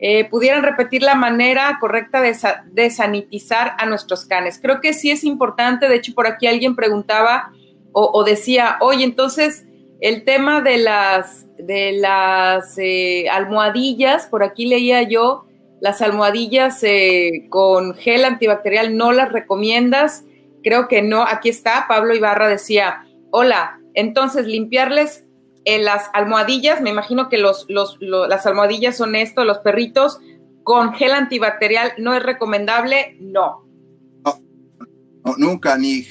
[0.00, 4.58] Eh, pudieran repetir la manera correcta de, sanitizar a nuestros canes.
[4.60, 7.52] Creo que sí es importante, de hecho por aquí alguien preguntaba
[7.96, 9.64] o, decía, oye, entonces
[10.00, 12.76] el tema de las, de las
[13.30, 15.46] almohadillas, por aquí leía yo,
[15.80, 16.82] las almohadillas
[17.50, 20.24] con gel antibacterial no las recomiendas
[20.64, 25.26] creo que no, aquí está, Pablo Ibarra decía, hola, entonces limpiarles
[25.64, 30.18] en las almohadillas, me imagino que los, las almohadillas son esto, los perritos,
[30.64, 33.16] con gel antibacterial, ¿no es recomendable?
[33.20, 33.64] No.
[34.24, 36.04] No, nunca, ni,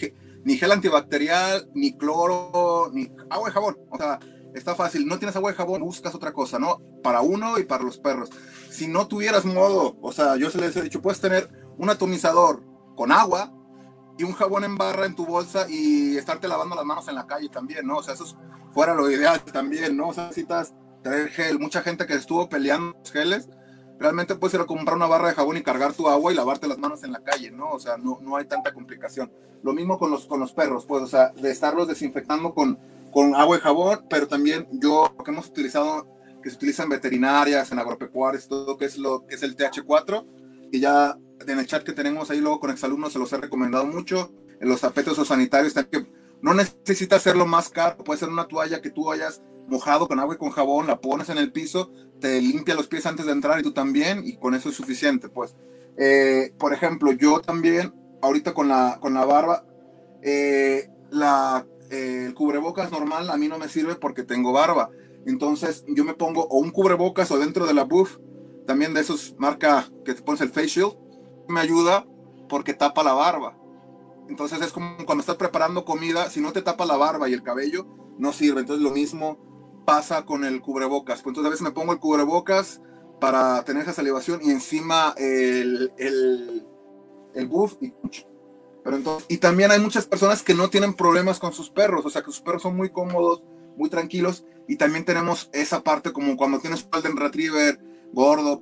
[0.44, 3.78] ni gel antibacterial, ni cloro, ni agua de jabón.
[3.90, 4.20] O sea,
[4.54, 5.06] está fácil.
[5.06, 6.82] No tienes agua de jabón, buscas otra cosa, ¿no?
[7.02, 8.30] Para uno y para los perros.
[8.70, 12.64] Si no tuvieras modo, o sea, yo se les he dicho, puedes tener un atomizador
[12.96, 13.52] con agua,
[14.18, 17.26] y un jabón en barra en tu bolsa y estarte lavando las manos en la
[17.26, 17.98] calle también, ¿no?
[17.98, 18.36] O sea, eso es
[18.72, 20.10] fuera lo ideal también, ¿no?
[20.10, 21.60] O sea, necesitas traer gel.
[21.60, 23.50] Mucha gente que estuvo peleando los geles,
[24.04, 26.68] realmente puedes ir a comprar una barra de jabón y cargar tu agua y lavarte
[26.68, 27.72] las manos en la calle, ¿no?
[27.72, 29.32] O sea, no, no hay tanta complicación.
[29.64, 32.78] Lo mismo con los, con los perros, pues, o sea, de estarlos desinfectando con,
[33.14, 36.06] con agua y jabón, pero también yo, lo que hemos utilizado,
[36.44, 40.26] que se utiliza en veterinarias, en agropecuarias, todo que es lo que es el TH4,
[40.70, 43.86] que ya en el chat que tenemos ahí luego con exalumnos se los he recomendado
[43.86, 44.34] mucho.
[44.60, 46.08] En los tapetes o sanitarios que
[46.42, 50.36] no necesita hacerlo más caro, puede ser una toalla que tú hayas mojado con agua
[50.36, 53.60] y con jabón, la pones en el piso, te limpia los pies antes de entrar
[53.60, 55.56] y tú también, y con eso es suficiente, pues.
[55.98, 59.66] Eh, por ejemplo, yo también, ahorita con la, con la barba,
[60.22, 64.90] eh, la, eh, el cubrebocas normal a mí no me sirve porque tengo barba.
[65.26, 68.18] Entonces yo me pongo o un cubrebocas o dentro de la buff,
[68.66, 70.96] también de esos marca que te pones el face shield,
[71.48, 72.06] me ayuda
[72.50, 73.58] porque tapa la barba.
[74.30, 77.44] Entonces es como cuando estás preparando comida, si no te tapa la barba y el
[77.44, 77.88] cabello,
[78.18, 78.62] no sirve.
[78.62, 79.53] Entonces lo mismo
[79.86, 81.22] pasa con el cubrebocas.
[81.22, 82.82] Pues entonces a veces me pongo el cubrebocas
[83.20, 86.66] para tener esa salivación y encima el, el,
[87.34, 87.94] el buff y
[88.84, 92.10] pero entonces, y también hay muchas personas que no tienen problemas con sus perros, o
[92.10, 93.42] sea que sus perros son muy cómodos,
[93.78, 97.80] muy tranquilos, y también tenemos esa parte como cuando tienes Golden Retriever
[98.12, 98.62] gordo,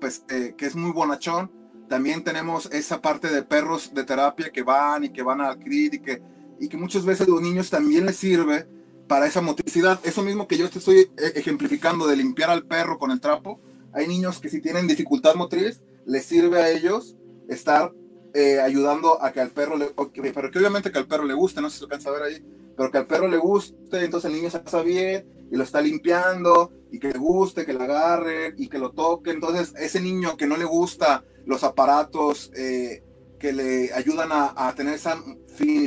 [0.00, 1.50] pues eh, que es muy bonachón,
[1.88, 5.94] también tenemos esa parte de perros de terapia que van y que van al CRID
[5.94, 6.22] y que,
[6.60, 8.68] y que muchas veces los niños también les sirve
[9.08, 9.98] para esa motricidad.
[10.04, 13.60] Eso mismo que yo estoy eh, ejemplificando de limpiar al perro con el trapo.
[13.92, 17.16] Hay niños que si tienen dificultad motriz, les sirve a ellos
[17.48, 17.92] estar
[18.34, 19.88] eh, ayudando a que al perro le,
[20.32, 22.22] pero que obviamente que al perro le guste, no sé si se alcanza a ver
[22.22, 22.44] ahí,
[22.76, 25.80] pero que al perro le guste, entonces el niño se pasa bien y lo está
[25.80, 29.30] limpiando y que le guste, que le agarre y que lo toque.
[29.30, 33.02] Entonces ese niño que no le gusta los aparatos eh,
[33.38, 35.16] que le ayudan a, tener esa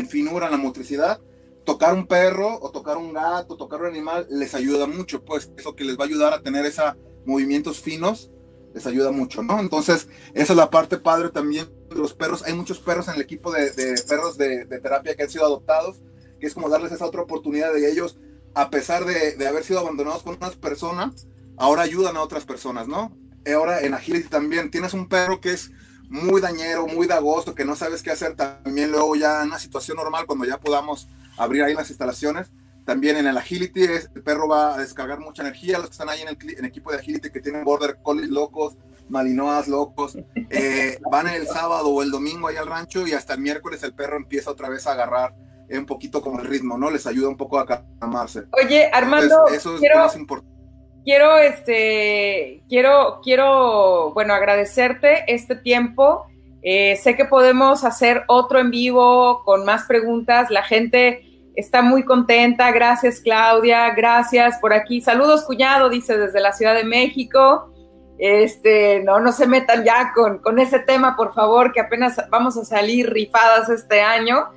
[0.09, 1.22] finura en la motricidad.
[1.66, 5.76] Tocar un perro o tocar un gato, tocar un animal les ayuda mucho, pues eso
[5.76, 8.32] que les va a ayudar a tener esa movimientos finos,
[8.74, 9.59] les ayuda mucho, ¿no?
[9.59, 12.43] Entonces, esa es la parte padre también de los perros.
[12.43, 13.72] Hay muchos perros en el equipo de,
[14.07, 16.01] perros de, terapia que han sido adoptados,
[16.39, 18.18] que es como darles esa otra oportunidad de ellos,
[18.53, 22.88] a pesar de, de haber sido abandonados con unas personas, ahora ayudan a otras personas,
[22.88, 23.16] ¿no?
[23.53, 25.72] Ahora en Agility también tienes un perro que es
[26.09, 29.59] muy dañero, muy de agosto, que no sabes qué hacer también luego ya en una
[29.59, 31.07] situación normal, cuando ya podamos
[31.43, 32.51] abrir ahí las instalaciones.
[32.85, 35.77] También en el Agility el perro va a descargar mucha energía.
[35.77, 38.77] Los que están ahí en el, equipo de Agility que tienen Border Collies locos,
[39.09, 40.17] Malinois locos,
[40.49, 43.93] eh, van el sábado o el domingo ahí al rancho y hasta el miércoles el
[43.93, 45.35] perro empieza otra vez a agarrar
[45.77, 46.91] un poquito como el ritmo, ¿no?
[46.91, 48.43] Les ayuda un poco a calmarse.
[48.61, 50.51] Oye, Armando, eso es, quiero, importante.
[51.03, 56.25] Quiero, este, quiero, quiero, bueno, agradecerte este tiempo.
[56.61, 60.49] Eh, sé que podemos hacer otro en vivo con más preguntas.
[60.51, 62.72] La gente está muy contenta.
[62.72, 63.89] Gracias, Claudia.
[63.91, 65.02] Gracias por aquí.
[65.02, 67.72] Saludos, cuñado, dice desde la Ciudad de México.
[68.18, 72.56] Este, no, no se metan ya con, con ese tema, por favor, que apenas vamos
[72.58, 74.49] a salir rifadas este año.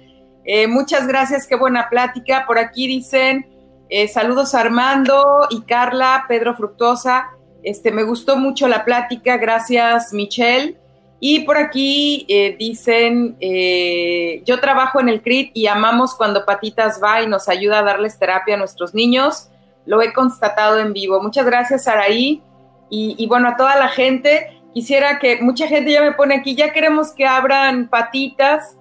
[0.45, 2.45] Eh, muchas gracias, qué buena plática.
[2.47, 3.47] Por aquí dicen,
[3.89, 7.31] eh, saludos Armando y Carla, Pedro Fructosa.
[7.63, 10.79] Este, me gustó mucho la plática, gracias Michelle.
[11.27, 17.01] Y por aquí eh, dicen, eh, yo trabajo en el CRIT y amamos cuando Patitas
[17.03, 19.49] va y nos ayuda a darles terapia a nuestros niños.
[19.87, 21.23] Lo he constatado en vivo.
[21.23, 22.43] Muchas gracias, Araí.
[22.91, 26.55] Y, y bueno, a toda la gente, quisiera que mucha gente ya me pone aquí,
[26.55, 28.77] ya queremos que abran patitas.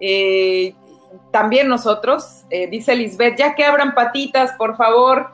[0.00, 0.76] Eh,
[1.32, 5.32] también nosotros, eh, dice Lisbeth, ya que abran patitas, por favor.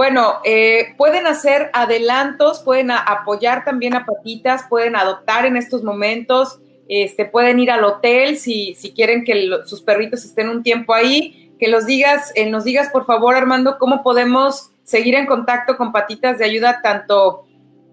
[0.00, 6.58] Bueno, eh, pueden hacer adelantos, pueden apoyar también a patitas, pueden adoptar en estos momentos,
[6.88, 11.52] este, pueden ir al hotel si, si quieren que sus perritos estén un tiempo ahí.
[11.58, 15.92] Que los digas, eh, nos digas por favor, Armando, cómo podemos seguir en contacto con
[15.92, 17.44] patitas de ayuda tanto,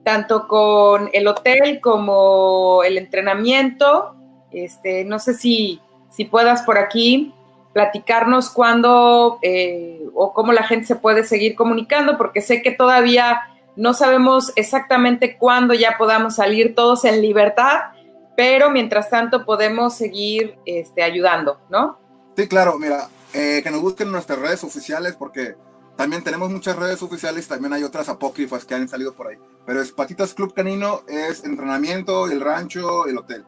[0.06, 4.16] tanto con el hotel como el entrenamiento.
[4.54, 7.34] Este, no sé si, si puedas por aquí
[7.74, 13.42] platicarnos cuándo eh, o cómo la gente se puede seguir comunicando, porque sé que todavía
[13.76, 17.92] no sabemos exactamente cuándo ya podamos salir todos en libertad,
[18.36, 22.00] pero mientras tanto podemos seguir este, ayudando, ¿no?
[22.36, 25.56] Sí, claro, mira, eh, que nos busquen nuestras redes oficiales, porque
[25.96, 29.82] también tenemos muchas redes oficiales, también hay otras apócrifas que han salido por ahí, pero
[29.82, 33.46] es Patitas Club Canino, es entrenamiento, el rancho, el hotel.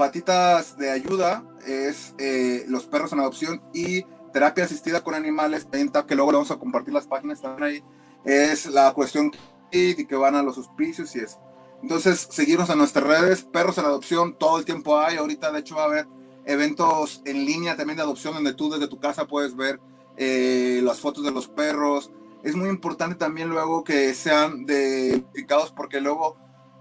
[0.00, 4.00] Patitas de ayuda es eh, los perros en adopción y
[4.32, 7.84] terapia asistida con animales, que luego le vamos a compartir las páginas también ahí,
[8.24, 9.30] es la cuestión
[9.70, 11.38] y que van a los hospicios y eso.
[11.82, 15.76] Entonces, seguirnos en nuestras redes, perros en adopción, todo el tiempo hay, ahorita de hecho
[15.76, 16.06] va a haber
[16.46, 19.80] eventos en línea también de adopción donde tú desde tu casa puedes ver
[20.16, 22.10] eh, las fotos de los perros.
[22.42, 26.38] Es muy importante también luego que sean identificados porque luego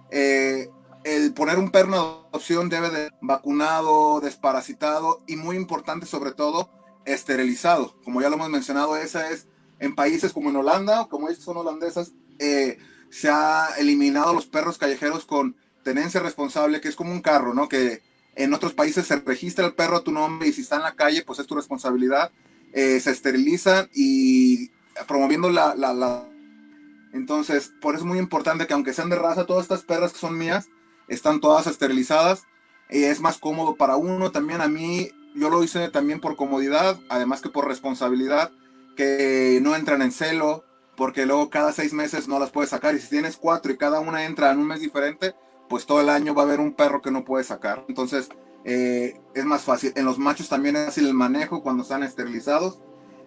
[0.10, 0.70] eh,
[1.04, 6.70] el poner un perro en adopción debe de vacunado, desparasitado y muy importante sobre todo
[7.06, 7.96] esterilizado.
[8.04, 9.48] Como ya lo hemos mencionado, esa es
[9.80, 12.78] en países como en Holanda, como estas son holandesas, eh,
[13.10, 17.70] se ha eliminado los perros callejeros con tenencia responsable, que es como un carro, ¿no?
[17.70, 18.04] Que
[18.36, 20.96] en otros países se registra el perro a tu nombre y si está en la
[20.96, 22.32] calle, pues es tu responsabilidad.
[22.74, 24.70] Eh, se esterilizan y
[25.08, 26.30] promoviendo la, la...
[27.14, 30.20] Entonces, por eso es muy importante que aunque sean de raza, todas estas perras que
[30.20, 30.70] son mías,
[31.10, 32.46] están todas esterilizadas.
[32.90, 34.32] y es más cómodo para uno.
[34.32, 38.52] También a mí, yo lo hice también por comodidad, además que por responsabilidad,
[38.98, 40.64] que no entran en celo,
[40.98, 42.96] porque luego cada seis meses no las puedes sacar.
[42.96, 45.36] Y si tienes cuatro y cada una entra en un mes diferente,
[45.70, 47.86] pues todo el año va a haber un perro que no puedes sacar.
[47.88, 48.30] Entonces,
[48.66, 49.94] eh, es más fácil.
[49.96, 52.80] En los machos también es fácil el manejo cuando están esterilizados.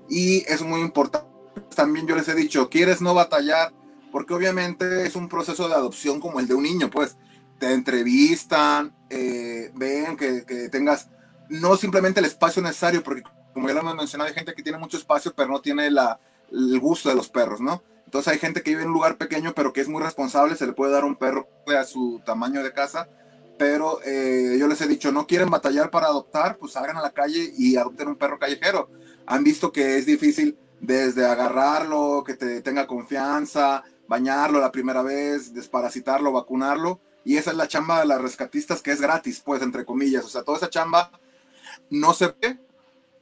[0.08, 1.26] Y es muy importante.
[1.74, 3.72] También yo les he dicho, quieres no batallar,
[4.10, 7.16] porque obviamente es un proceso de adopción como el de un niño, pues
[7.62, 11.08] te entrevistan, eh, ven que, tengas
[11.48, 13.22] no simplemente el espacio necesario, porque
[13.54, 16.18] como ya lo hemos mencionado, hay gente que tiene mucho espacio, pero no tiene la,
[16.50, 17.84] el gusto de los perros, ¿no?
[18.04, 20.66] Entonces hay gente que vive en un lugar pequeño, pero que es muy responsable, se
[20.66, 21.46] le puede dar un perro
[21.78, 23.08] a su tamaño de casa,
[23.56, 27.12] pero eh, yo les he dicho, no quieren batallar para adoptar, pues salgan a la
[27.12, 28.90] calle y adopten un perro callejero.
[29.24, 35.54] Han visto que es difícil desde agarrarlo, que te tenga confianza, bañarlo la primera vez,
[35.54, 39.84] desparasitarlo, vacunarlo, y esa es la chamba de las rescatistas que es gratis, pues, entre
[39.84, 40.24] comillas.
[40.24, 41.10] O sea, toda esa chamba
[41.90, 42.58] no se ve,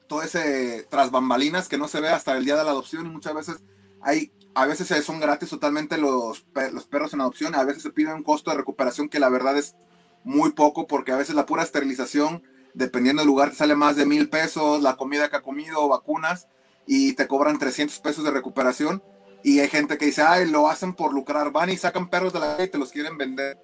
[0.07, 3.11] todo ese tras bambalinas que no se ve hasta el día de la adopción y
[3.11, 3.57] muchas veces
[4.01, 8.13] hay, a veces son gratis totalmente los, los perros en adopción, a veces se pide
[8.13, 9.77] un costo de recuperación que la verdad es
[10.25, 12.43] muy poco porque a veces la pura esterilización,
[12.75, 16.49] dependiendo del lugar, te sale más de mil pesos, la comida que ha comido, vacunas
[16.87, 19.03] y te cobran 300 pesos de recuperación
[19.43, 22.41] Y hay gente que dice, ay, lo hacen por lucrar, van y sacan perros de
[22.41, 23.59] la calle y te los quieren vender.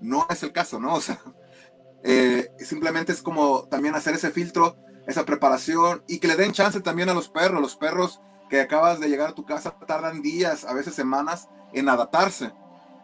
[0.00, 0.94] No es el caso, ¿no?
[0.94, 1.20] O sea,
[2.04, 4.76] eh, simplemente es como también hacer ese filtro,
[5.06, 7.60] esa preparación y que le den chance también a los perros.
[7.60, 11.88] Los perros que acabas de llegar a tu casa tardan días, a veces semanas, en
[11.88, 12.52] adaptarse.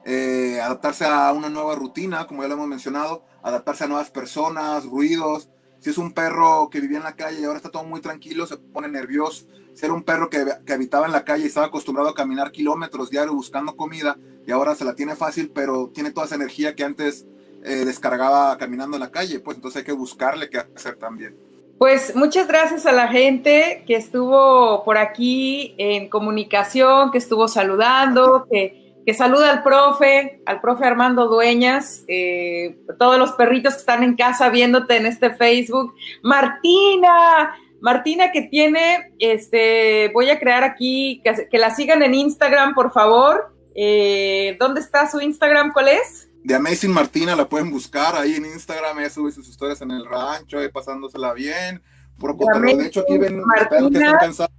[0.04, 4.84] Eh, adaptarse a una nueva rutina, como ya lo hemos mencionado, adaptarse a nuevas personas,
[4.84, 5.50] ruidos.
[5.86, 8.44] Si es un perro que vivía en la calle y ahora está todo muy tranquilo,
[8.44, 9.46] se pone nervioso.
[9.72, 13.08] Si era un perro que, habitaba en la calle y estaba acostumbrado a caminar kilómetros
[13.08, 16.82] diario buscando comida y ahora se la tiene fácil, pero tiene toda esa energía que
[16.82, 17.24] antes
[17.62, 21.36] eh, descargaba caminando en la calle, pues entonces hay que buscarle qué hacer también.
[21.78, 28.48] Pues muchas gracias a la gente que estuvo por aquí en comunicación, que estuvo saludando,
[28.50, 34.02] que, que saluda al profe, al profe Armando Dueñas, eh, todos los perritos que están
[34.02, 35.94] en casa viéndote en este Facebook.
[36.24, 42.92] Martina, Martina que tiene, este, voy a crear aquí, que, la sigan en Instagram, por
[42.92, 43.54] favor.
[43.76, 45.72] Eh, ¿Dónde está su Instagram?
[45.72, 46.28] ¿Cuál es?
[46.42, 50.06] de Amazing Martina, la pueden buscar ahí en Instagram, ella sube sus historias en el
[50.06, 51.82] rancho, ahí pasándosela bien.
[52.18, 53.42] de hecho, aquí ven
[53.90, 54.52] que están cansados.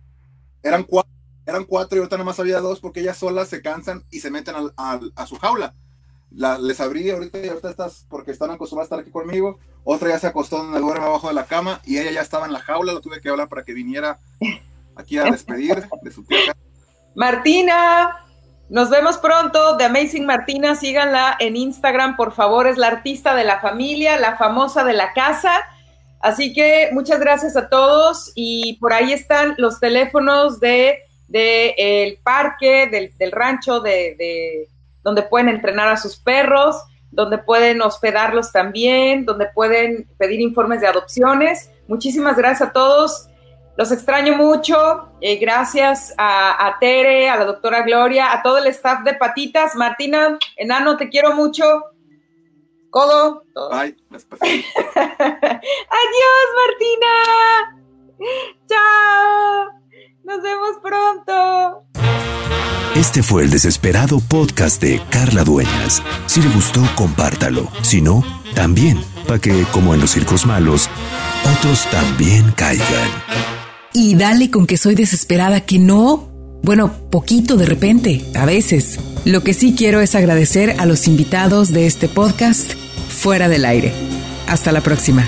[0.61, 1.09] Eran cuatro,
[1.47, 4.29] eran cuatro y ahorita nada más había dos porque ellas solas se cansan y se
[4.29, 5.73] meten a su jaula.
[6.29, 9.57] La, les abrí ahorita y ahorita estás porque están acostumbradas a estar aquí conmigo.
[9.85, 12.53] Otra ya se acostó donde duerme abajo de la cama y ella ya estaba en
[12.53, 14.19] la jaula, lo tuve que hablar para que viniera
[14.97, 16.53] aquí a despedir de su tía.
[17.15, 18.17] Martina,
[18.69, 19.77] nos vemos pronto.
[19.77, 22.67] The Amazing Martina, síganla en Instagram, por favor.
[22.67, 25.63] Es la artista de la familia, la famosa de la casa.
[26.19, 32.87] Así que muchas gracias a todos y por ahí están los teléfonos de, el parque,
[32.87, 34.67] del, rancho, de,
[35.03, 36.75] donde pueden entrenar a sus perros,
[37.11, 41.71] donde pueden hospedarlos también, donde pueden pedir informes de adopciones.
[41.87, 43.29] Muchísimas gracias a todos
[43.77, 45.09] los extraño mucho.
[45.21, 49.75] Eh, gracias a, Tere, a la doctora Gloria, a todo el staff de Patitas.
[49.75, 51.83] Martina, enano, te quiero mucho.
[52.89, 53.43] Codo.
[53.71, 54.71] Ay, Adiós,
[56.55, 57.13] Martina.
[58.67, 59.77] Chao.
[60.27, 61.85] Nos vemos pronto.
[62.95, 66.03] Este fue el desesperado podcast de Carla Dueñas.
[66.25, 67.67] Si le gustó, compártalo.
[67.81, 68.23] Si no,
[68.53, 70.89] también, para que, como en los circos malos,
[71.57, 73.09] otros también caigan
[73.97, 76.29] y dale con que soy desesperada, que no.
[76.61, 78.99] Bueno, poquito de repente, a veces.
[79.25, 82.73] Lo que sí quiero es agradecer a los invitados de este podcast
[83.09, 83.91] fuera del aire.
[84.45, 85.25] Hasta la próxima.